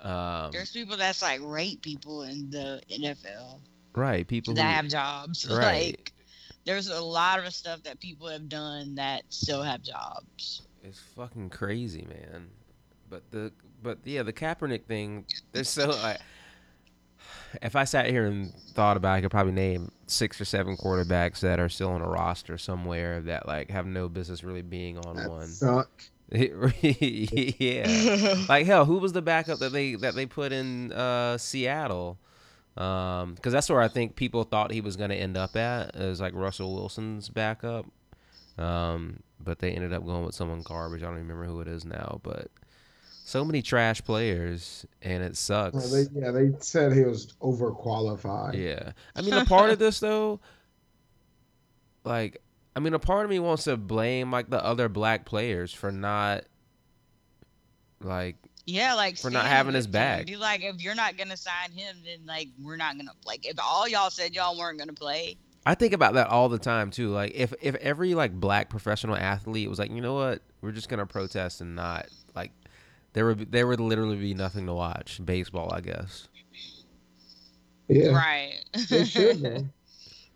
[0.00, 3.60] Um, There's people that's like rape people in the NFL
[3.98, 4.26] right.
[4.26, 5.46] People that who, have jobs.
[5.48, 5.96] Right.
[5.98, 6.12] Like
[6.64, 10.62] there's a lot of stuff that people have done that still have jobs.
[10.82, 12.48] It's fucking crazy, man.
[13.10, 15.24] But the but yeah, the Kaepernick thing.
[15.52, 16.18] There's so like,
[17.62, 20.76] if I sat here and thought about, it, I could probably name six or seven
[20.76, 24.98] quarterbacks that are still on a roster somewhere that like have no business really being
[24.98, 25.46] on That one.
[25.48, 25.90] suck.
[26.30, 32.18] yeah, like hell, who was the backup that they that they put in uh, Seattle?
[32.76, 35.96] Um, because that's where I think people thought he was going to end up at.
[35.96, 37.86] Is like Russell Wilson's backup.
[38.58, 41.02] Um, but they ended up going with someone garbage.
[41.02, 42.20] I don't even remember who it is now.
[42.22, 42.48] But
[43.24, 45.74] so many trash players, and it sucks.
[45.74, 48.54] Well, they, yeah, they said he was overqualified.
[48.54, 48.92] Yeah.
[49.14, 50.40] I mean, a part of this though,
[52.04, 52.42] like,
[52.78, 55.90] I mean, a part of me wants to blame like the other black players for
[55.90, 56.44] not,
[58.00, 60.26] like, Yeah, like For not having his back.
[60.26, 63.44] Be like, if you're not gonna sign him, then like we're not gonna like.
[63.44, 66.92] If all y'all said y'all weren't gonna play, I think about that all the time
[66.92, 67.08] too.
[67.08, 70.88] Like, if if every like black professional athlete was like, you know what, we're just
[70.88, 72.06] gonna protest and not
[72.36, 72.52] like,
[73.12, 75.20] there would be, there would literally be nothing to watch.
[75.24, 76.28] Baseball, I guess.
[77.88, 78.64] Yeah, right?
[78.88, 79.66] they should though.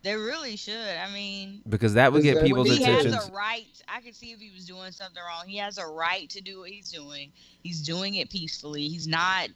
[0.03, 0.75] They really should.
[0.99, 3.13] I mean, Because that would get that- people's he attention.
[3.13, 3.67] has a right.
[3.87, 5.47] I can see if he was doing something wrong.
[5.47, 7.33] He has a right to do what he's doing.
[7.63, 8.89] He's doing it peacefully.
[8.89, 9.49] He's not.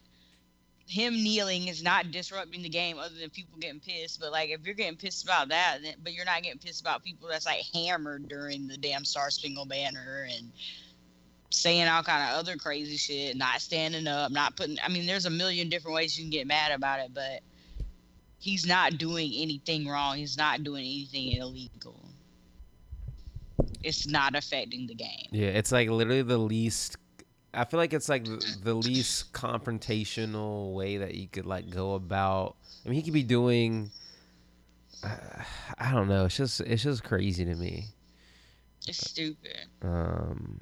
[0.88, 4.20] Him kneeling is not disrupting the game, other than people getting pissed.
[4.20, 7.02] But like, if you're getting pissed about that, then, but you're not getting pissed about
[7.02, 10.52] people that's like hammered during the damn Star Spangled Banner and
[11.50, 14.76] saying all kind of other crazy shit, not standing up, not putting.
[14.84, 17.40] I mean, there's a million different ways you can get mad about it, but
[18.38, 20.16] he's not doing anything wrong.
[20.16, 22.08] He's not doing anything illegal.
[23.82, 25.28] It's not affecting the game.
[25.30, 26.96] Yeah, it's like literally the least.
[27.54, 31.94] I feel like it's like the, the least confrontational way that you could like go
[31.94, 32.56] about.
[32.84, 33.90] I mean, he could be doing.
[35.02, 35.16] Uh,
[35.78, 36.26] I don't know.
[36.26, 37.86] It's just it's just crazy to me.
[38.86, 39.66] It's stupid.
[39.82, 40.60] Um,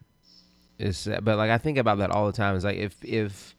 [0.79, 2.57] it's but like I think about that all the time.
[2.57, 3.55] It's like if if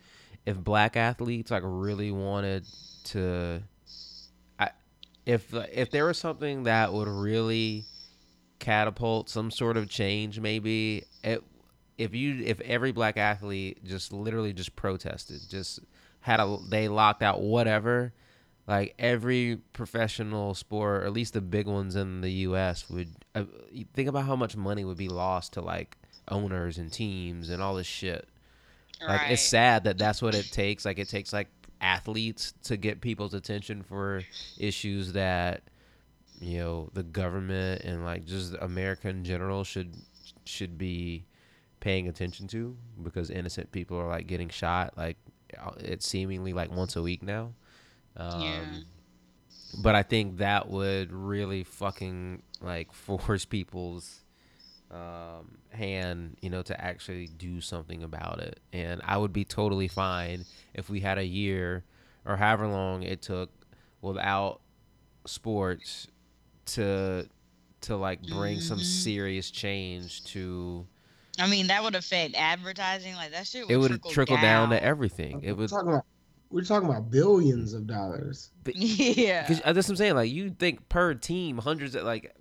[0.45, 2.65] if black athletes like really wanted
[3.05, 3.61] to,
[5.25, 7.85] if if there was something that would really
[8.59, 11.43] catapult some sort of change, maybe it
[11.97, 15.79] if you if every black athlete just literally just protested, just
[16.19, 18.13] had a they locked out whatever.
[18.67, 23.43] Like every professional sport, or at least the big ones in the U.S., would uh,
[23.93, 25.95] think about how much money would be lost to like
[26.29, 28.27] owners and teams and all this shit.
[28.99, 29.31] Like right.
[29.31, 30.83] it's sad that that's what it takes.
[30.83, 31.47] Like it takes like
[31.81, 34.21] athletes to get people's attention for
[34.57, 35.63] issues that
[36.39, 39.95] you know the government and like just America in general should
[40.45, 41.25] should be
[41.79, 45.17] paying attention to because innocent people are like getting shot like
[45.77, 47.53] it's seemingly like once a week now.
[48.17, 48.61] Um, Yeah.
[49.77, 54.21] But I think that would really fucking like force people's
[54.91, 58.59] um, hand, you know, to actually do something about it.
[58.71, 61.83] And I would be totally fine if we had a year
[62.25, 63.49] or however long it took
[64.01, 64.61] without
[65.25, 66.07] sports
[66.65, 67.27] to
[67.81, 68.83] to like bring some Mhm.
[68.83, 70.87] serious change to
[71.37, 73.13] I mean, that would affect advertising.
[73.15, 74.69] Like that shit would, it would trickle, trickle down.
[74.69, 75.41] down to everything.
[75.43, 76.05] It we're would talking about
[76.49, 78.51] we're talking about billions of dollars.
[78.73, 79.45] yeah.
[79.45, 80.15] Cause uh, that's what I'm saying.
[80.15, 82.33] Like you think per team, hundreds of like,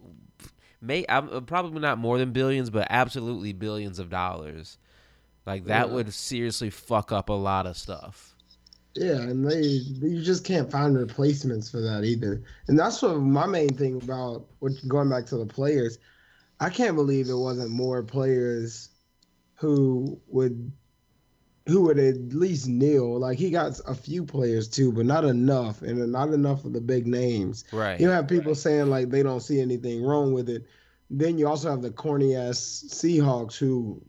[0.84, 4.78] may I'm uh, probably not more than billions, but absolutely billions of dollars.
[5.46, 5.92] Like that Yeah.
[5.92, 8.36] would seriously fuck up a lot of stuff.
[8.94, 12.42] Yeah, and they you just can't find replacements for that either.
[12.68, 15.98] And that's what my main thing about what going back to the players.
[16.60, 18.90] I can't believe it wasn't more players
[19.56, 20.72] who would
[21.66, 23.18] who would at least kneel.
[23.18, 26.80] Like he got a few players too, but not enough, and not enough of the
[26.80, 27.64] big names.
[27.72, 27.98] Right.
[27.98, 30.66] You have people saying like they don't see anything wrong with it.
[31.10, 34.02] Then you also have the corny ass Seahawks who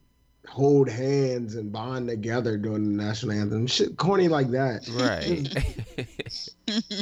[0.48, 3.66] hold hands and bond together during the national anthem.
[3.66, 4.86] Shit corny like that.
[4.88, 5.48] Right.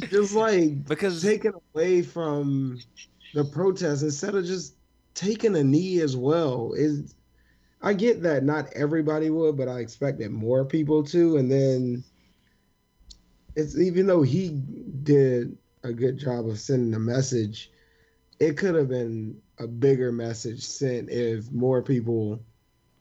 [0.09, 2.81] Just like because taken away from
[3.35, 4.75] the protest instead of just
[5.15, 6.73] taking a knee as well.
[6.75, 7.15] Is
[7.85, 11.37] I get that not everybody would, but I expected more people to.
[11.37, 12.03] And then
[13.55, 14.63] it's even though he
[15.03, 17.71] did a good job of sending a message,
[18.41, 22.43] it could have been a bigger message sent if more people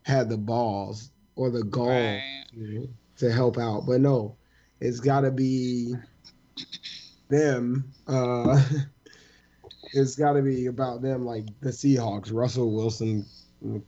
[0.02, 2.88] had the balls or the gall Right.
[3.16, 3.86] to help out.
[3.86, 4.36] But no,
[4.80, 5.94] it's got to be
[7.30, 8.62] them, uh,
[9.94, 12.30] it's got to be about them, like the Seahawks.
[12.30, 13.24] Russell Wilson,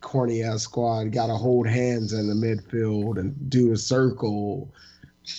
[0.01, 4.73] corny ass squad, got to hold hands in the midfield and do a circle.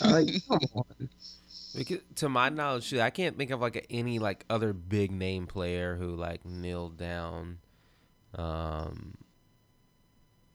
[0.02, 1.10] Like, come on.
[1.76, 5.46] Because, to my knowledge, shoot, I can't think of like any like other big name
[5.46, 7.60] player who like kneeled down,
[8.36, 9.16] um,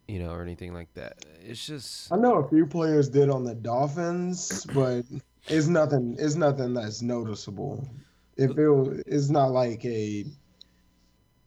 [0.09, 1.24] you know, or anything like that.
[1.41, 5.05] It's just I know a few players did on the Dolphins, but
[5.47, 6.16] it's nothing.
[6.18, 7.89] It's nothing that's noticeable.
[8.37, 10.24] If it it's not like a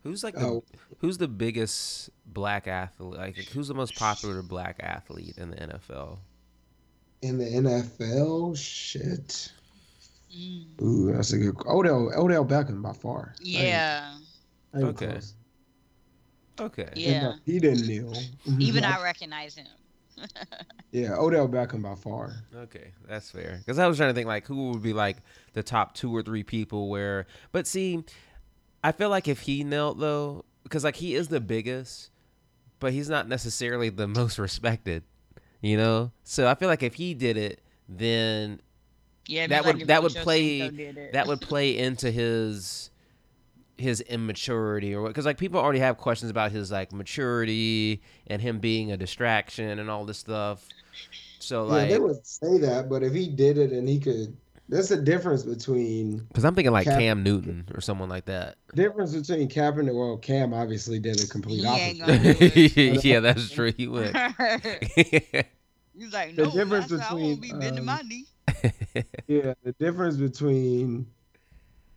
[0.04, 0.64] who's like the, Oh.
[1.06, 3.20] Who's the biggest black athlete?
[3.20, 6.18] Like who's the most popular black athlete in the NFL?
[7.22, 8.58] in the NFL.
[8.58, 9.52] Shit.
[10.36, 10.82] Mm.
[10.82, 11.56] Ooh, that's a good.
[11.68, 13.36] Odell Odell Beckham by far.
[13.40, 14.18] Yeah.
[14.74, 15.08] I ain't Okay.
[15.08, 15.34] close.
[16.60, 16.90] Okay.
[16.96, 17.34] Yeah.
[17.46, 18.14] He didn't kneel.
[18.60, 19.68] Even I recognize him.
[20.92, 22.34] Yeah, Odell Beckham by far.
[22.56, 23.58] Okay, that's fair.
[23.58, 25.18] Because I was trying to think like who would be like
[25.52, 27.28] the top two or three people where.
[27.52, 28.02] But see,
[28.82, 32.10] I feel like if he knelt though, because like he is the biggest,
[32.82, 35.04] but he's not necessarily the most respected.
[35.62, 38.60] You know, so I feel like if he did it, then
[39.28, 39.48] Yeah.
[39.48, 41.14] That be would- like that would Ocho play- Cinco did it.
[41.14, 42.92] that would play into his
[43.78, 48.42] his immaturity or what because like people already have questions about his like maturity and
[48.42, 50.66] him being a distraction and all this stuff
[51.40, 54.36] so yeah, like they would say that, but if he did it and he could,
[54.68, 58.56] there's a difference between because i'm thinking like Cap- cam newton or someone like that
[58.74, 59.94] difference between Kaepernick.
[59.96, 62.24] Well, Cam obviously did a complete He ain't opposite.
[62.24, 63.06] gonna do it.
[63.06, 64.16] yeah that's true he would
[65.98, 68.26] He's like, The no, difference master, I won't be between, bending um, my knee.
[69.28, 71.08] Yeah, the difference between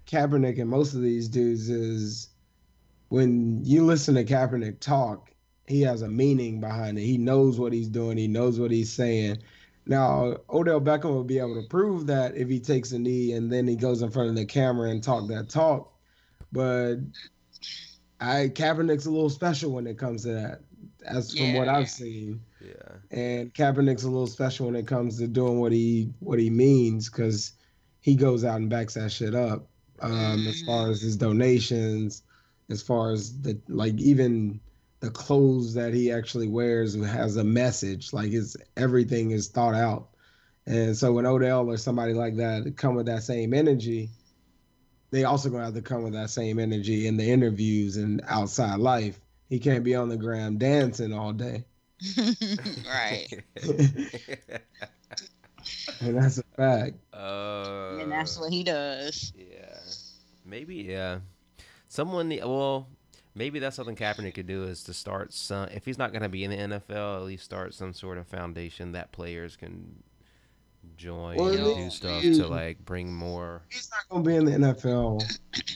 [0.07, 2.29] Kaepernick and most of these dudes is
[3.09, 5.33] when you listen to Kaepernick talk,
[5.67, 7.03] he has a meaning behind it.
[7.03, 8.17] He knows what he's doing.
[8.17, 9.39] He knows what he's saying.
[9.89, 13.51] Now, Odell Beckham will be able to prove that if he takes a knee and
[13.51, 15.93] then he goes in front of the camera and talk that talk.
[16.53, 16.97] But
[18.21, 20.61] I Kaepernick's a little special when it comes to that.
[21.05, 25.27] As from what I've seen yeah and Kaepernick's a little special when it comes to
[25.27, 27.53] doing what he what he means because
[28.01, 29.69] he goes out and backs that shit up.
[30.01, 32.23] Um, as far as his donations,
[32.71, 34.61] as far as the like even
[35.01, 38.13] the clothes that he actually wears has a message.
[38.13, 40.09] Like his everything is thought out.
[40.67, 44.11] And so when Odell or somebody like that come with that same energy,
[45.11, 48.79] they also gonna have to come with that same energy in the interviews and outside
[48.79, 49.19] life.
[49.49, 51.65] He can't be on the gram dancing all day.
[52.87, 53.27] right.
[56.01, 56.97] and that's a fact.
[57.15, 59.33] uh, And that's what he does.
[59.37, 59.79] Yeah,
[60.45, 60.77] maybe.
[60.77, 61.21] Yeah,
[61.89, 62.29] someone.
[62.29, 62.89] Well,
[63.39, 65.69] maybe that's something Kaepernick could do is to start some.
[65.69, 68.27] If he's not going to be in the NFL, at least start some sort of
[68.27, 70.03] foundation that players can
[70.97, 73.63] join Well, and do stuff to like bring more.
[73.71, 75.23] He's not gonna be in the NFL.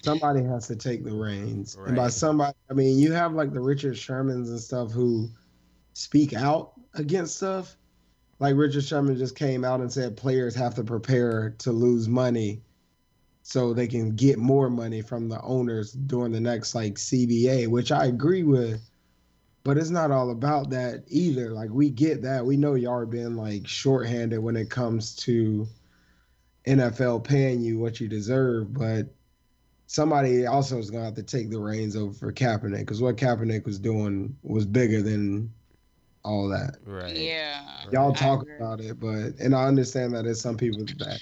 [0.02, 3.60] Somebody has to take the reins, and by somebody, I mean you have like the
[3.60, 5.28] Richard Shermans and stuff who
[5.92, 7.76] speak out against stuff.
[8.38, 12.62] Like Richard Sherman just came out and said players have to prepare to lose money
[13.52, 17.92] so they can get more money from the owners during the next like CBA, which
[17.92, 18.80] I agree with.
[19.62, 21.50] But it's not all about that either.
[21.50, 22.46] Like we get that.
[22.46, 25.68] We know y'all are being like shorthanded when it comes to
[26.66, 29.12] NFL paying you what you deserve, but
[29.86, 33.66] somebody also is gonna have to take the reins over for Kaepernick because what Kaepernick
[33.66, 35.52] was doing was bigger than
[36.24, 36.76] all that.
[36.86, 37.14] Right.
[37.14, 37.84] Yeah.
[37.92, 41.20] Y'all talk about it, but and I understand that there's some people that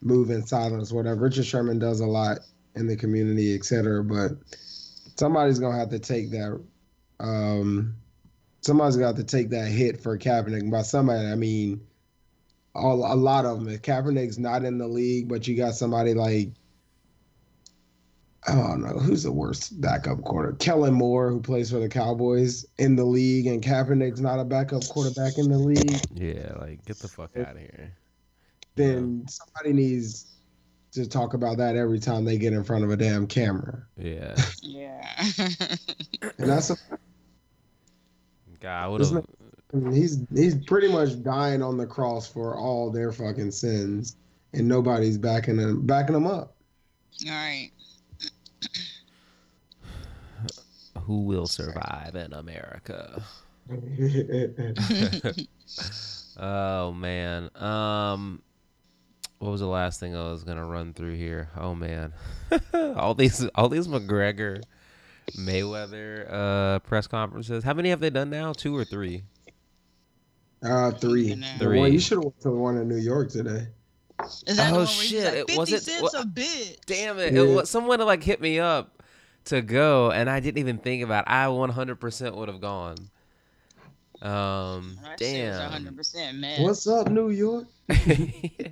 [0.00, 1.22] move in silence, whatever.
[1.22, 2.38] Richard Sherman does a lot
[2.74, 4.32] in the community, et cetera, but
[5.16, 6.60] somebody's gonna have to take that.
[7.18, 7.96] Um,
[8.60, 10.60] somebody's got to take that hit for Kaepernick.
[10.60, 11.80] And by somebody, I mean
[12.74, 13.68] all a lot of them.
[13.68, 16.50] If Kaepernick's not in the league, but you got somebody like
[18.48, 20.52] I don't know who's the worst backup quarter.
[20.52, 24.86] Kellen Moore, who plays for the Cowboys in the league, and Kaepernick's not a backup
[24.88, 26.00] quarterback in the league.
[26.14, 27.92] Yeah, like get the fuck out of here.
[28.76, 30.26] Then somebody needs
[30.92, 34.36] to talk about that every time they get in front of a damn camera, Yeah.
[34.62, 35.24] Yeah.
[36.38, 36.76] and that's a,
[38.60, 39.12] God, I would have.
[39.72, 44.16] Mean, he's he's pretty much dying on the cross for all their fucking sins,
[44.52, 46.54] and nobody's backing him backing him up.
[47.26, 47.70] All right.
[51.02, 53.22] Who will survive in America?
[56.38, 57.48] Oh man.
[57.54, 58.42] Um
[59.38, 61.50] what was the last thing I was gonna run through here?
[61.56, 62.12] Oh man.
[62.74, 64.62] all these all these McGregor
[65.38, 67.64] Mayweather uh press conferences.
[67.64, 68.52] How many have they done now?
[68.52, 69.22] Two or three?
[70.62, 71.34] Uh, three.
[71.34, 71.44] Three.
[71.58, 73.68] The one- you should have went to the one in New York today.
[74.46, 76.24] Is that the Oh, one where he's shit, like, it 50 wasn't- cents wha- a
[76.24, 76.76] bitch?
[76.86, 77.34] Damn it!
[77.34, 77.42] Yeah.
[77.42, 79.02] it was, someone like hit me up
[79.44, 81.24] to go, and I didn't even think about.
[81.26, 81.30] It.
[81.30, 82.96] I 100% would have gone.
[84.22, 85.84] Um, That damn.
[85.84, 86.62] 100% man.
[86.62, 87.66] What's up, New York?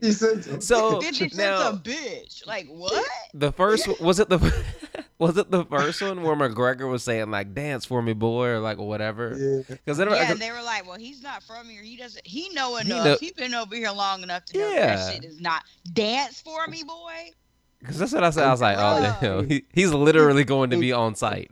[0.00, 2.46] He said so 50 cents now a bitch.
[2.46, 3.06] Like, what?
[3.32, 4.38] the first was it the
[5.18, 8.58] was it the first one where McGregor was saying like "dance for me, boy" or
[8.60, 9.34] like whatever?
[9.36, 9.76] Yeah.
[9.84, 11.82] Because Yeah, and they were like, well, he's not from here.
[11.82, 13.04] He doesn't, he know He enough.
[13.04, 14.96] know- He been over here long enough to know Yeah.
[14.96, 17.30] that shit is not dance for me, boy.
[17.78, 18.44] Because that's what I said.
[18.44, 19.20] I was like, oh Bruh.
[19.20, 21.50] damn, he, he's literally going to be on site.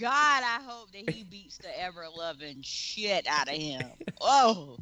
[0.00, 3.82] God, I hope that he beats the ever loving shit out of him.
[4.20, 4.78] Oh,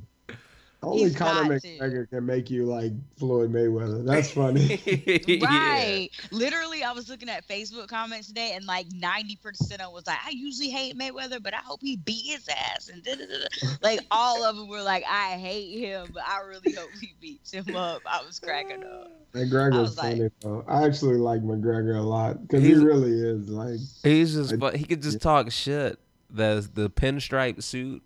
[0.83, 1.69] Only He's Conor got to.
[1.79, 4.05] McGregor can make you like Floyd Mayweather.
[4.05, 4.81] That's funny.
[5.27, 5.47] Yeah.
[5.47, 6.09] right.
[6.31, 10.19] Literally, I was looking at Facebook comments today, and like 90% of them was like,
[10.27, 12.89] I usually hate Mayweather, but I hope he beat his ass.
[12.89, 13.69] And da, da, da, da.
[13.83, 17.51] like, all of them were like, I hate him, but I really hope he beats
[17.53, 18.01] him up.
[18.07, 19.13] I was cracking up.
[19.35, 20.65] I McGregor's was like- funny though.
[20.67, 23.79] I actually like McGregor a lot because he really is like.
[24.03, 25.99] He's just, I- but he could just talk shit.
[26.33, 28.03] The the pinstripe suit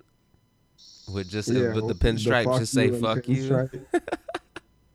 [1.09, 3.85] would just Yeah, with the fuck pinstripe just say "fuck you." pinstripe.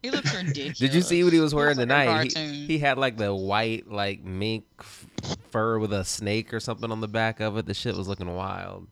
[0.02, 0.80] He looks ridiculous.
[0.80, 2.38] Did you see what he was He wearing looks like tonight?
[2.38, 4.64] He, he had like the white like mink
[5.52, 7.66] fur with a snake or something on the back of it.
[7.66, 8.88] The shit was looking wild.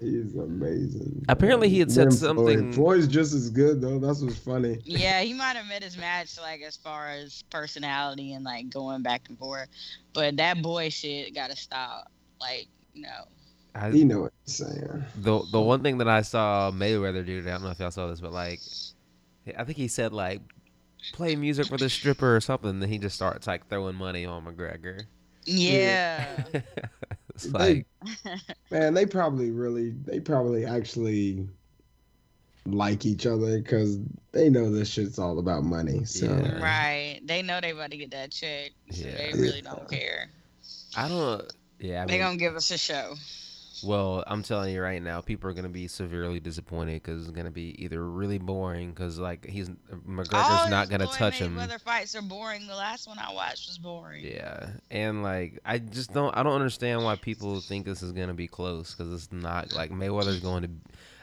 [0.00, 1.24] He's amazing.
[1.30, 2.74] Apparently he had said Him, something- Floyd.
[2.74, 3.98] Floyd's just as good though.
[3.98, 4.80] That's what's funny.
[4.84, 9.00] Yeah, he might have met his match, like as far as personality and like going
[9.02, 9.68] back and forth.
[10.12, 12.10] But that boy shit gotta stop.
[12.38, 13.08] Like, no.
[13.74, 15.04] I, He know what he's saying.
[15.16, 17.90] the the one thing that I saw Mayweather do, today, I don't know if y'all
[17.90, 18.60] saw this, but like,
[19.58, 20.40] I think he said like,
[21.12, 22.78] play music for the stripper or something.
[22.80, 25.02] Then he just starts like throwing money on McGregor.
[25.44, 26.44] Yeah.
[27.34, 27.86] it's They- like,
[28.70, 31.48] Man, they probably really, they probably actually
[32.66, 33.98] like each other because
[34.32, 36.04] they know this shit's all about money.
[36.04, 36.62] So Yeah.
[36.62, 37.20] right.
[37.24, 38.70] They know they about to get that check.
[38.90, 39.16] So Yeah.
[39.16, 40.30] they really don't care.
[40.96, 41.42] I don't.
[41.80, 43.14] Yeah, I They mean, gonna give us a show.
[43.82, 47.50] Well, I'm telling you right now, people are gonna be severely disappointed because it's gonna
[47.50, 49.68] be either really boring because like he's
[50.06, 51.56] McGregor's All not gonna touch him.
[51.56, 52.66] Mayweather fights are boring.
[52.66, 54.24] The last one I watched was boring.
[54.24, 58.34] Yeah, and like I just don't I don't understand why people think this is gonna
[58.34, 60.70] be close because it's not like Mayweather's going to.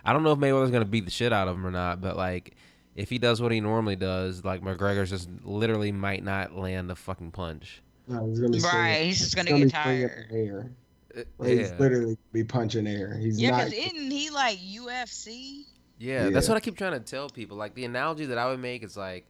[0.04, 2.18] I don't know if Mayweather's gonna beat the shit out of him or not, but
[2.18, 2.56] like
[2.95, 6.95] if he does what he normally does, like McGregor's just literally might not land a
[6.95, 7.82] fucking punch.
[8.08, 9.06] no, he's gonna be Right.
[9.06, 10.76] He's just he's gonna get tired.
[11.16, 11.22] Air.
[11.22, 13.16] Uh, Like, He's Yeah, literally be punching air.
[13.18, 13.66] He's Yeah, not.
[13.70, 15.66] because isn't he like UFC?
[15.99, 17.57] yeah, that's what I keep trying to tell people.
[17.57, 19.26] Like the analogy that I would make is like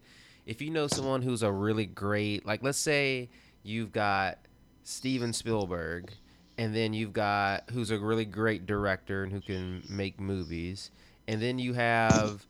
[0.46, 3.30] if you know someone who's a really great, like let's say
[3.64, 4.40] you've got
[4.84, 6.12] Steven Spielberg,
[6.58, 10.92] and then you've got who's a really great director and who can make movies,
[11.28, 12.46] and then you have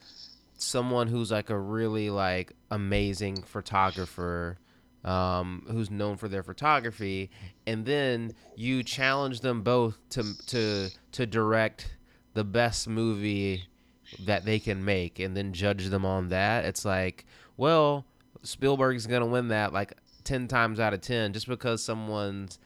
[0.57, 4.57] someone who's like a really like amazing photographer
[5.03, 7.29] um, who's known for their photography,
[7.65, 11.95] and then you challenge them both to to to direct
[12.33, 13.65] the best movie
[14.25, 16.65] that they can make, and then judge them on that.
[16.65, 17.25] It's like,
[17.57, 18.05] well,
[18.43, 19.93] Spielberg's gonna win that like
[20.23, 22.59] ten times out of ten, just because someone's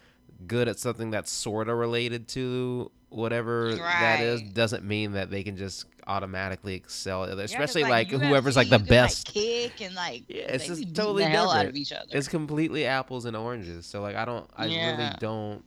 [0.47, 5.43] good at something that's sort of related to whatever that is doesn't mean that they
[5.43, 8.79] can just automatically excel at it, Yeah, 'cause, especially like, UFC, whoever's like the you
[8.85, 11.69] can, best kick and like Yeah, it's they just totally the hell out different.
[11.69, 12.05] of each other.
[12.11, 13.85] it's completely apples and oranges.
[13.85, 15.63] So like I don't I really don't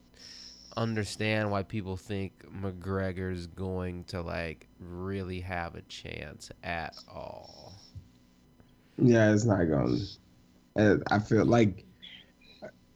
[0.77, 7.73] understand why people think McGregor's going to like really have a chance at all.
[8.97, 9.99] Yeah, it's not going.
[10.77, 11.85] to uh, I feel like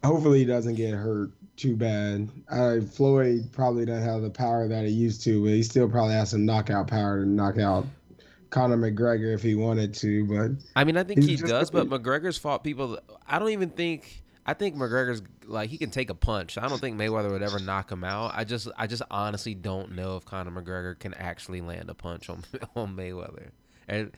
[0.04, 1.30] hopefully he doesn't get hurt
[1.62, 2.28] too bad.
[2.50, 6.14] Uh, Floyd probably doesn't have the power that he used to, but he still probably
[6.14, 7.86] has some knockout power to knock out
[8.50, 10.26] Conor McGregor if he wanted to.
[10.26, 12.98] But I mean, I think he does, but McGregor's fought people.
[13.26, 14.22] I don't even think.
[14.44, 16.58] I think McGregor's like he can take a punch.
[16.58, 18.32] I don't think Mayweather would ever knock him out.
[18.34, 22.28] I just, I just honestly don't know if Conor McGregor can actually land a punch
[22.28, 22.42] on
[22.76, 23.50] on Mayweather.
[23.86, 24.10] And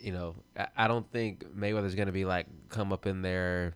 [0.00, 3.74] you know, I, I don't think Mayweather's gonna be like come up in there,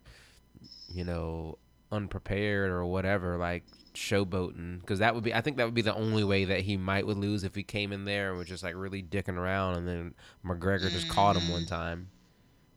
[0.89, 1.59] you know,
[1.93, 3.63] unprepared or whatever, like
[3.95, 4.81] showboating.
[4.81, 7.07] Because that would be, I think that would be the only way that he might
[7.07, 9.87] would lose if he came in there and was just like really dicking around, and
[9.87, 10.15] then
[10.45, 12.09] McGregor just caught him one time.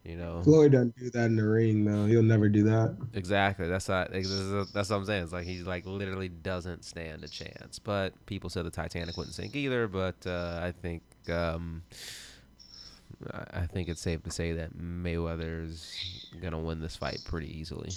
[0.04, 2.06] You know, Floyd doesn't do that in the ring, though.
[2.06, 2.96] He'll never do that.
[3.16, 3.68] exactly.
[3.68, 4.12] That's not.
[4.12, 5.24] That's what I'm saying.
[5.24, 7.80] It's like he like literally doesn't stand a chance.
[7.80, 9.88] But people said the Titanic wouldn't sink either.
[9.88, 11.02] But uh, I think
[11.32, 11.82] um,
[13.34, 17.90] I- I think it's safe to say that Mayweather's gonna win this fight pretty easily.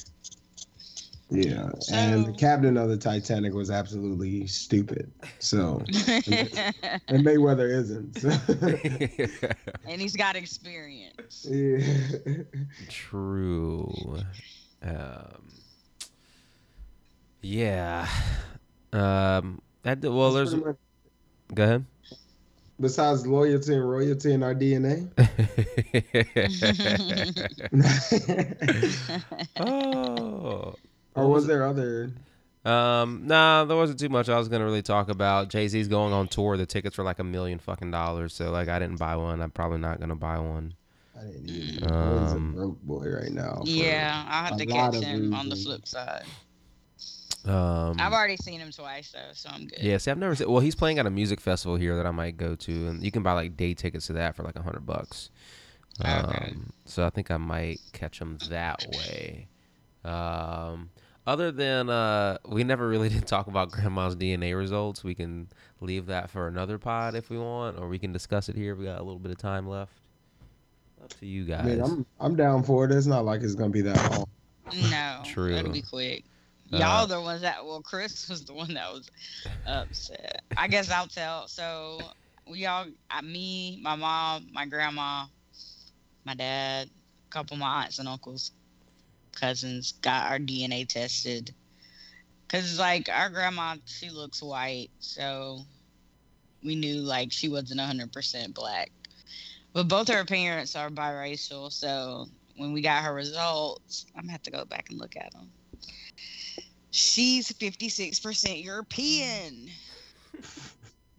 [1.31, 5.13] Yeah, and the captain of the Titanic was absolutely stupid.
[5.41, 5.89] So, and
[7.25, 8.19] Mayweather isn't.
[8.19, 9.49] so-
[9.89, 11.47] and he's got experience.
[11.51, 11.85] yeah.
[12.89, 13.93] True.
[14.83, 15.49] Um,
[17.43, 18.09] yeah.
[18.95, 20.65] Um, that, well, That's there's.
[20.65, 20.77] much-
[21.55, 21.85] Go ahead.
[22.81, 25.09] besides loyalty and royalty in our DNA.
[29.61, 30.75] oh.
[31.19, 32.11] Or was there other?
[32.65, 35.49] Um, nah, there wasn't too much I was gonna really talk about.
[35.49, 36.57] Jay Z's going on tour.
[36.57, 38.35] The tickets were like a million fucking dollars.
[38.35, 39.40] So like, I didn't buy one.
[39.40, 40.74] I'm probably not gonna buy one.
[41.19, 41.89] I didn't even.
[41.89, 42.20] know.
[42.23, 43.62] He's a Um, broke boy right now.
[43.65, 46.24] yeah, I'll have to catch of him on the flip side.
[47.45, 49.78] Um, I've already seen him twice though, so I'm good.
[49.81, 50.51] yeah, see, I've never seen.
[50.51, 53.11] Well, he's playing at a music festival here that I might go to, and you
[53.11, 55.31] can buy like day tickets to that for like a hundred bucks.
[56.01, 56.51] Okay.
[56.53, 59.49] Um, so I think I might catch him that way.
[60.05, 60.90] Um,
[61.29, 65.05] other than uh, we never really did talk about grandma's DNA results.
[65.05, 65.49] We can
[65.81, 68.75] leave that for another pod if we want, or we can discuss it here.
[68.75, 69.93] We got a little bit of time left.
[71.05, 71.61] Up to you guys.
[71.61, 72.91] I mean, I'm I'm down for it.
[72.91, 74.27] It's not like it's gonna be that long.
[74.91, 75.55] No, True.
[75.55, 76.25] it'll be quick.
[76.73, 79.11] Uh, Y'all the ones that well, Chris was the one that was
[79.67, 80.43] upset.
[80.57, 81.47] I guess I'll tell.
[81.47, 82.01] So
[82.51, 85.27] we all, I, me, my mom, my grandma,
[86.25, 88.53] my dad, a couple of my aunts and uncles,
[89.39, 91.55] cousins got our DNA tested.
[92.48, 95.60] Cause like our grandma, she looks white, so
[96.65, 98.90] we knew like she wasn't hundred percent black.
[99.74, 104.43] But both her parents are biracial, so when we got her results, I'm gonna have
[104.44, 105.51] to go back and look at them.
[106.90, 109.69] She's 56% European.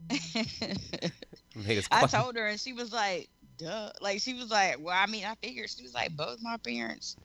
[1.91, 3.91] I told her, and she was like, duh.
[4.01, 5.69] Like, she was like, well, I mean, I figured.
[5.69, 7.17] She was like, both my parents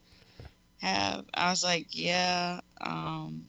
[0.81, 1.25] have.
[1.33, 2.59] I was like, yeah.
[2.81, 3.45] Um,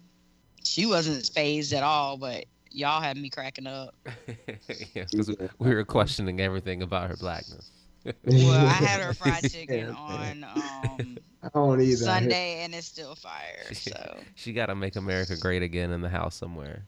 [0.64, 3.94] she wasn't phased at all, but y'all had me cracking up.
[4.94, 7.70] yes, 'cause we- we were questioning everything about her blackness.
[8.24, 11.96] Well, I had her fried chicken on um, I don't either.
[11.96, 13.64] Sunday, and it's still fire.
[13.72, 14.22] So.
[14.36, 16.84] She got to make America great again in the house somewhere.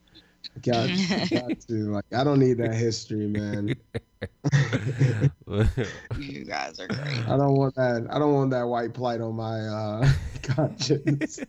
[0.63, 0.91] Got,
[1.31, 2.05] got to like.
[2.13, 3.75] I don't need that history, man.
[6.19, 7.27] You guys are great.
[7.29, 8.07] I don't want that.
[8.11, 10.13] I don't want that white plight on my uh,
[10.43, 11.41] conscience.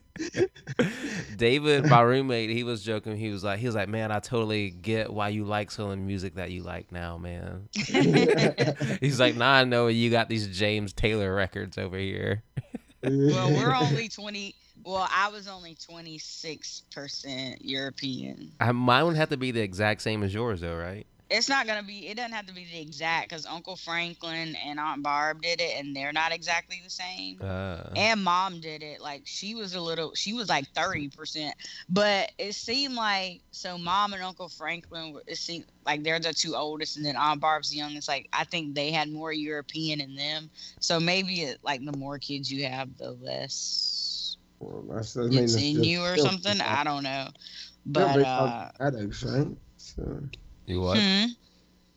[1.35, 3.17] David, my roommate, he was joking.
[3.17, 6.35] He was like, he was like, man, I totally get why you like selling music
[6.35, 7.67] that you like now, man.
[7.73, 12.43] He's like, now I know you got these James Taylor records over here.
[13.03, 14.55] Well, we're only 20.
[14.89, 18.53] Well, I was only 26% European.
[18.59, 21.05] I, mine would have to be the exact same as yours, though, right?
[21.29, 24.55] It's not going to be, it doesn't have to be the exact because Uncle Franklin
[24.65, 27.39] and Aunt Barb did it and they're not exactly the same.
[27.39, 28.99] Uh, And mom did it.
[28.99, 31.51] Like she was a little, she was like 30%.
[31.87, 36.55] But it seemed like, so mom and Uncle Franklin, it seemed like they're the two
[36.55, 38.07] oldest and then Aunt Barb's the youngest.
[38.07, 40.49] Like I think they had more European in them.
[40.79, 44.08] So maybe it, like the more kids you have, the less
[44.59, 46.61] Well, that's, I mean, it's it's in just you or still- something.
[46.61, 47.27] I don't know.
[47.85, 49.47] But based uh, off genetics, right?
[49.77, 50.21] So
[50.67, 50.97] you what?
[50.99, 51.25] hmm,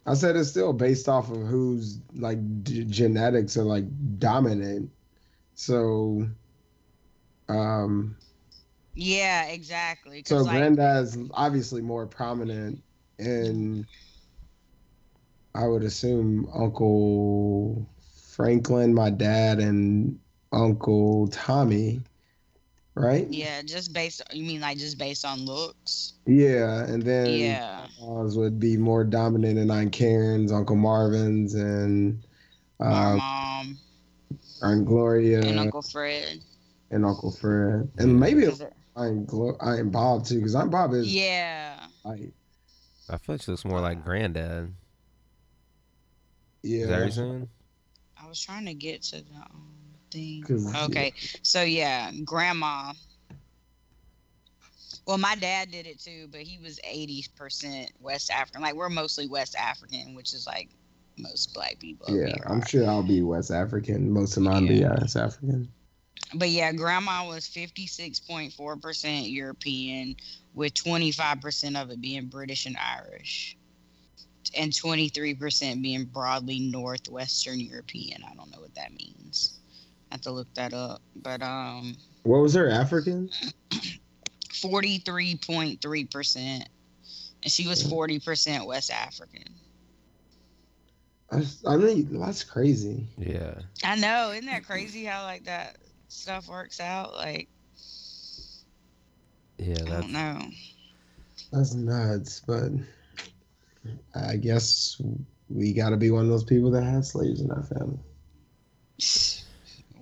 [0.06, 3.84] I said it's still based off of whose like d- genetics are like
[4.18, 4.90] dominant.
[5.54, 6.26] So,
[7.48, 8.16] um,
[8.94, 10.22] yeah, exactly.
[10.24, 12.82] So like, granddad's obviously more prominent
[13.18, 13.86] and
[15.54, 17.86] I would assume Uncle
[18.30, 20.18] Franklin, my dad, and
[20.52, 22.00] Uncle Tommy,
[22.94, 23.26] right?
[23.30, 24.22] yeah, just based.
[24.32, 26.14] You mean like just based on looks?
[26.26, 27.86] Yeah, and then Yeah.
[28.00, 32.22] Oz would be more dominant in Aunt Karen's, Uncle Marvin's, and
[32.78, 33.78] My um, mom
[34.62, 36.40] Aunt Gloria and and, Uncle Fred.
[36.90, 41.12] And Uncle Fred, and maybe it- Aunt, Glo- Aunt Bob too, because Aunt Bob is
[41.12, 41.86] Yeah.
[42.04, 42.30] like,
[43.08, 44.74] I feel like she looks more like granddad.
[46.62, 47.48] yeah, Is that what you're saying?
[48.22, 49.71] I was trying to get to the um,
[50.12, 50.42] thing.
[50.42, 51.12] 'Cause- Okay,
[51.42, 52.92] so yeah, grandma.
[55.06, 58.62] Well, my dad did it too, but he was eighty percent West African.
[58.62, 60.68] Like we're mostly West African, which is like
[61.18, 62.16] most black people.
[62.16, 62.34] yeah.
[62.46, 64.10] I'm sure I'll be West African.
[64.10, 64.94] Most of mine be Yeah.
[65.00, 65.70] West African.
[66.34, 70.16] But yeah, grandma was fifty six point four percent European,
[70.54, 73.56] with twenty five percent of it being British and Irish,
[74.54, 78.22] and twenty three percent being broadly Northwestern European.
[78.22, 79.58] I don't know what that means.
[80.12, 81.00] I have to look that up.
[81.16, 81.96] But um.
[82.24, 83.30] What was her African?
[84.52, 86.36] 43.3%.
[87.42, 89.54] And she was 40% West African.
[91.32, 93.06] I, I mean, that's crazy.
[93.16, 93.54] Yeah.
[93.82, 94.32] I know.
[94.32, 95.78] Isn't that crazy how, like, that
[96.08, 97.14] stuff works out?
[97.14, 97.48] Like,
[99.56, 100.42] Yeah, I that's don't know.
[101.52, 102.70] That's nuts, but
[104.14, 105.00] I guess
[105.48, 107.98] we got to be one of those people that has slaves in our family.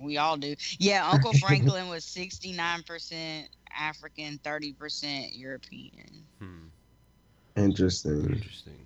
[0.01, 0.55] We all do.
[0.79, 3.47] Yeah, Uncle Franklin was 69%
[3.77, 6.25] African, 30% European.
[6.39, 6.57] hmm,
[7.55, 8.25] Interesting.
[8.33, 8.85] interesting.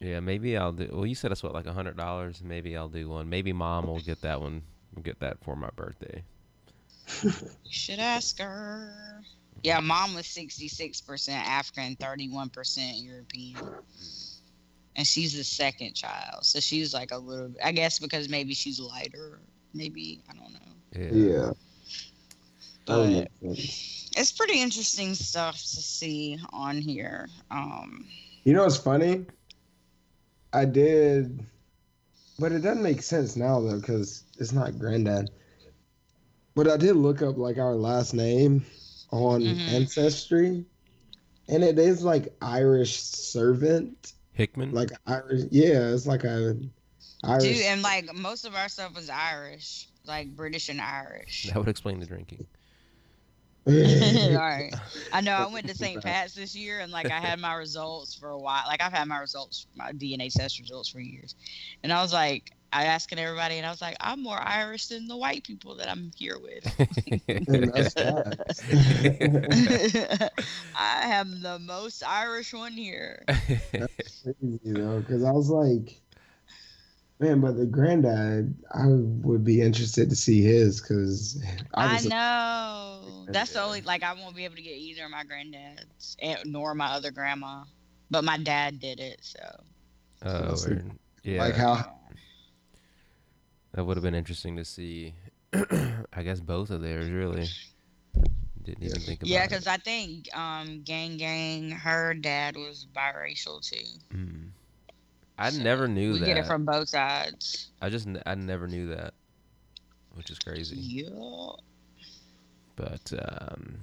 [0.00, 0.88] Yeah, maybe I'll do.
[0.92, 2.40] Well, you said it's what like a hundred dollars.
[2.44, 3.28] Maybe I'll do one.
[3.28, 4.62] Maybe mom will get that one.
[5.02, 6.22] Get that for my birthday.
[7.22, 7.32] You
[7.70, 9.22] should ask her.
[9.64, 13.56] Yeah, mom was 66% African, 31% European.
[14.94, 16.44] And she's the second child.
[16.44, 19.40] So she's like a little I guess because maybe she's lighter.
[19.78, 20.58] Maybe, I don't know.
[21.16, 21.30] Yeah.
[21.38, 21.50] Yeah.
[22.84, 24.10] But would make sense.
[24.16, 27.28] it's pretty interesting stuff to see on here.
[27.52, 28.06] Um,
[28.44, 29.24] You know what's funny?
[30.52, 31.46] I did,
[32.40, 35.30] but it doesn't make sense now though because it's not granddad.
[36.56, 38.64] But I did look up like our last name
[39.12, 39.68] on Mhm.
[39.68, 40.64] Ancestry,
[41.48, 44.72] and it is like Irish servant, Hickman.
[44.72, 45.44] like Irish.
[45.52, 46.56] Yeah, it's like a
[47.24, 47.42] Irish.
[47.42, 51.44] dude, and like most of our stuff was Irish, like British and Irish.
[51.44, 52.46] that would explain the drinking.
[53.68, 53.74] All
[54.36, 54.72] right.
[55.12, 56.02] I know I went to St.
[56.02, 58.62] Pat's this year and like I had my results for a while.
[58.66, 61.34] Like I've had my results, my DNA test results for years.
[61.82, 65.06] And I was like, I asking everybody and I was like, I'm more Irish than
[65.06, 66.64] the white people that I'm here with.
[67.28, 68.62] And that's facts.
[70.74, 73.22] I am the most Irish one here.
[73.26, 76.00] crazy though, because I was like,
[77.20, 81.42] man, but the granddad, I would be interested to see his because
[81.74, 83.26] I know.
[83.28, 86.74] That's the only like I won't be able to get either of my granddads nor
[86.74, 87.64] my other grandma.
[88.10, 89.40] But my dad did it, so
[90.24, 90.70] Oh, see.
[90.70, 90.90] word.
[91.22, 91.42] yeah.
[91.42, 91.94] like how
[93.72, 95.14] That would have been interesting to see.
[95.52, 97.46] I guess both of theirs really.
[98.62, 103.66] Didn't even think about Yeah, because I think um, Gang Gang, her dad was biracial
[103.66, 103.86] too.
[104.14, 104.48] Mm.
[105.38, 106.26] I So, never knew we that.
[106.26, 107.68] get it from both sides.
[107.80, 109.14] I just I never knew that,
[110.14, 110.76] which is crazy.
[110.76, 111.50] Yeah.
[112.76, 113.78] But um,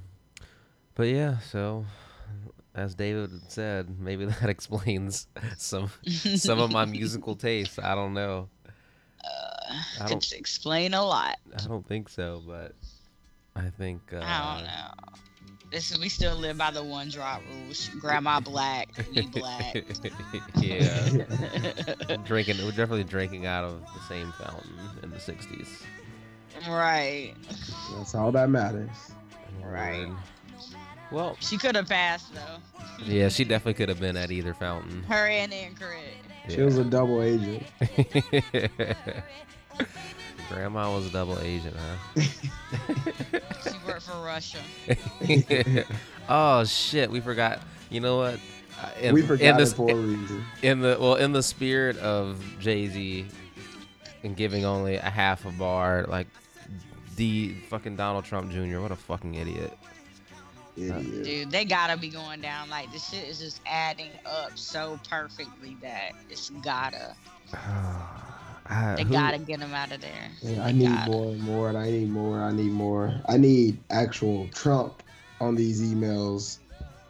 [0.95, 1.39] but yeah.
[1.39, 1.85] So
[2.73, 5.27] as David said, maybe that explains
[5.57, 5.89] some
[6.35, 7.79] some of my musical tastes.
[7.79, 8.49] I don't know.
[9.23, 11.37] Uh, I could don't- explain a lot.
[11.57, 12.73] I don't think so, but
[13.55, 14.01] I think.
[14.13, 15.17] Uh, I don't know.
[15.71, 17.89] This is, we still live by the one drop rules.
[17.99, 19.75] Grandma black, we black.
[20.61, 21.25] yeah.
[22.23, 22.57] drinking.
[22.63, 24.73] We're definitely drinking out of the same fountain
[25.03, 25.81] in the '60s.
[26.67, 27.33] right.
[27.97, 28.89] that's all that matters.
[29.63, 30.07] Right.
[31.11, 33.03] Well, She could have passed though.
[33.05, 35.03] yeah, she definitely could have been at either fountain.
[35.03, 36.25] Her and Incorrect.
[36.49, 37.63] She was a double agent.
[40.49, 42.21] Grandma was a double agent, huh?
[43.63, 44.59] She worked for Russia.
[46.29, 47.61] oh shit, we forgot.
[47.89, 48.39] You know what?
[48.81, 50.43] Uh, In, we in forgot this, it for a reason.
[50.61, 53.25] in the well, in the spirit of Jay Z
[54.23, 56.27] and giving only a half a bar, like
[57.15, 58.79] the fucking Donald Trump Jr.
[58.79, 59.77] What a fucking idiot.
[60.75, 61.23] Idiot.
[61.23, 62.69] Dude, they gotta be going down.
[62.69, 67.15] Like this shit is just adding up so perfectly that it's gotta.
[68.67, 70.29] I- They who- gotta get him out of there.
[70.41, 71.11] Yeah, I need gotta.
[71.11, 72.39] more and more, and I need more.
[72.41, 73.13] I need more.
[73.29, 75.03] I need actual Trump
[75.39, 76.57] on these emails.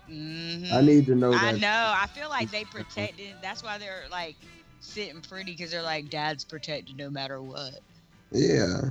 [0.09, 0.71] Mhm.
[0.73, 1.59] I need to know I that.
[1.61, 1.93] know.
[1.95, 3.33] I feel like they protected.
[3.41, 4.35] That's why they're like
[4.81, 7.79] sitting pretty because they're like, Dad's protected no matter what.
[8.31, 8.89] Yeah.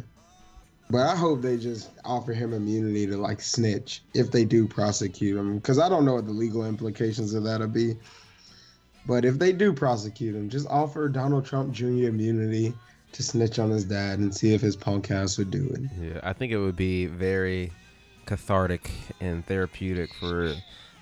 [0.90, 5.36] But I hope they just offer him immunity to like snitch if they do prosecute
[5.38, 5.56] him.
[5.56, 7.96] Because I don't know what the legal implications of that'll be.
[9.06, 12.08] But if they do prosecute him, just offer Donald Trump Jr.
[12.08, 12.72] immunity
[13.12, 15.80] to snitch on his dad and see if his punk ass would do it.
[16.00, 17.70] Yeah, I think it would be very
[18.26, 18.90] cathartic
[19.20, 20.54] and therapeutic for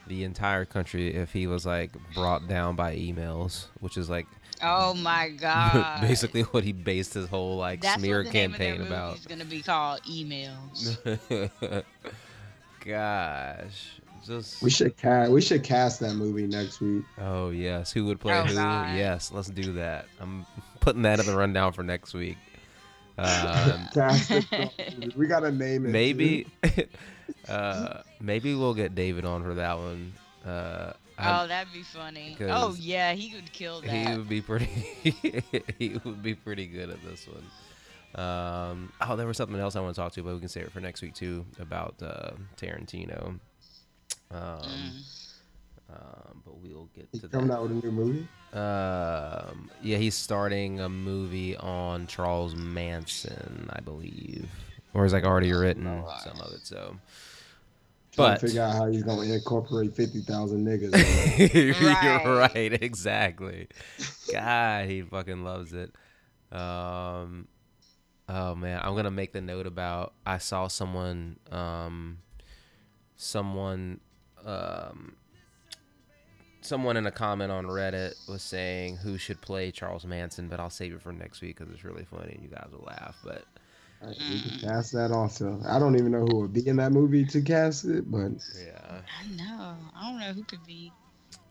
[0.09, 4.27] the entire country if he was like brought down by emails, which is like
[4.61, 6.01] Oh my God.
[6.01, 9.11] basically what he based his whole like That's smear what the name of campaign about.
[9.13, 10.99] movie's gonna be called emails.
[12.85, 13.93] Gosh,
[14.27, 17.05] just We should cast we should cast that movie next week.
[17.21, 18.55] oh yes, who would play Oh, who?
[18.55, 18.97] God.
[18.97, 20.07] Yes, let's do that.
[20.21, 20.47] I'm
[20.81, 22.37] putting that in the rundown for next week.
[23.19, 23.89] Um,
[25.17, 25.91] we gotta name it.
[25.91, 26.47] maybe,
[27.49, 30.13] uh, maybe we'll get David on for that one.
[30.45, 32.37] Uh, I'm- oh, that'd be funny.
[32.41, 33.91] Oh yeah, he would kill that.
[33.91, 34.17] he that.
[34.17, 34.65] would be pretty
[35.79, 37.45] he would be pretty good at this one
[38.15, 40.65] um oh there was something else i want to talk to but we can save
[40.65, 42.29] it for next week too about uh
[42.59, 43.39] tarantino
[44.33, 45.95] um, Mm.
[45.95, 48.29] um but we'll get He's to coming that out with a new movie.
[48.55, 54.49] um yeah he's starting a movie on charles manson i believe
[54.95, 56.21] or is like already written Alright.
[56.23, 56.97] some of it so
[58.15, 60.93] Trying But to figure out how he's gonna incorporate fifty thousand niggas.
[61.55, 62.53] you're Right.
[62.55, 63.69] right, exactly.
[64.31, 65.95] God, he fucking loves it.
[66.55, 67.49] Um,
[68.29, 70.13] oh man, I'm gonna make the note about.
[70.27, 72.19] I saw someone, um,
[73.17, 74.01] someone,
[74.45, 75.17] um,
[76.61, 80.71] someone in a comment on Reddit was saying who should play Charles Manson, but I'll
[80.71, 83.17] save it for next week because it's really funny and you guys will laugh.
[83.25, 83.45] But
[84.03, 85.61] Alright, we can cast that also.
[85.67, 88.33] I don't even know who would be in that movie to cast it, but
[88.65, 89.77] yeah, I know.
[89.95, 90.93] I don't know who could be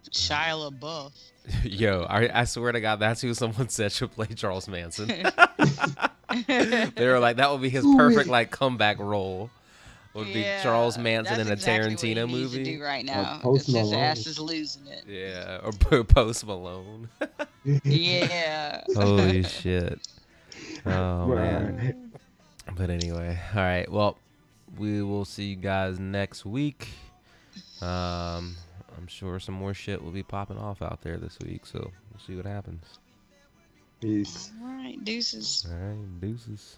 [0.10, 1.12] Shia LaBeouf.
[1.64, 5.08] yo, I, I swear to God, that's who someone said should play Charles Manson.
[6.48, 9.50] they were like, that would be his perfect like comeback role.
[10.14, 12.78] Would be Charles Manson in a exactly what he Tarantino needs to movie.
[12.78, 13.40] do right now.
[13.42, 13.94] Post 'cause his Malone.
[14.04, 15.06] ass is losing it.
[15.08, 15.72] Yeah, or
[16.04, 17.08] Post Malone.
[17.84, 18.84] Yeah.
[18.96, 20.00] Holy shit.
[20.86, 22.12] Oh But, man.
[22.76, 23.90] But anyway, all right.
[23.90, 24.18] Well,
[24.78, 26.90] we will see you guys next week.
[27.82, 28.56] Um,
[28.98, 32.20] I'm sure some more shit will be popping off out there this week, so we'll
[32.26, 32.84] see what happens.
[34.02, 34.52] peace.
[34.62, 35.66] All right, deuces.
[35.70, 36.78] All right, deuces.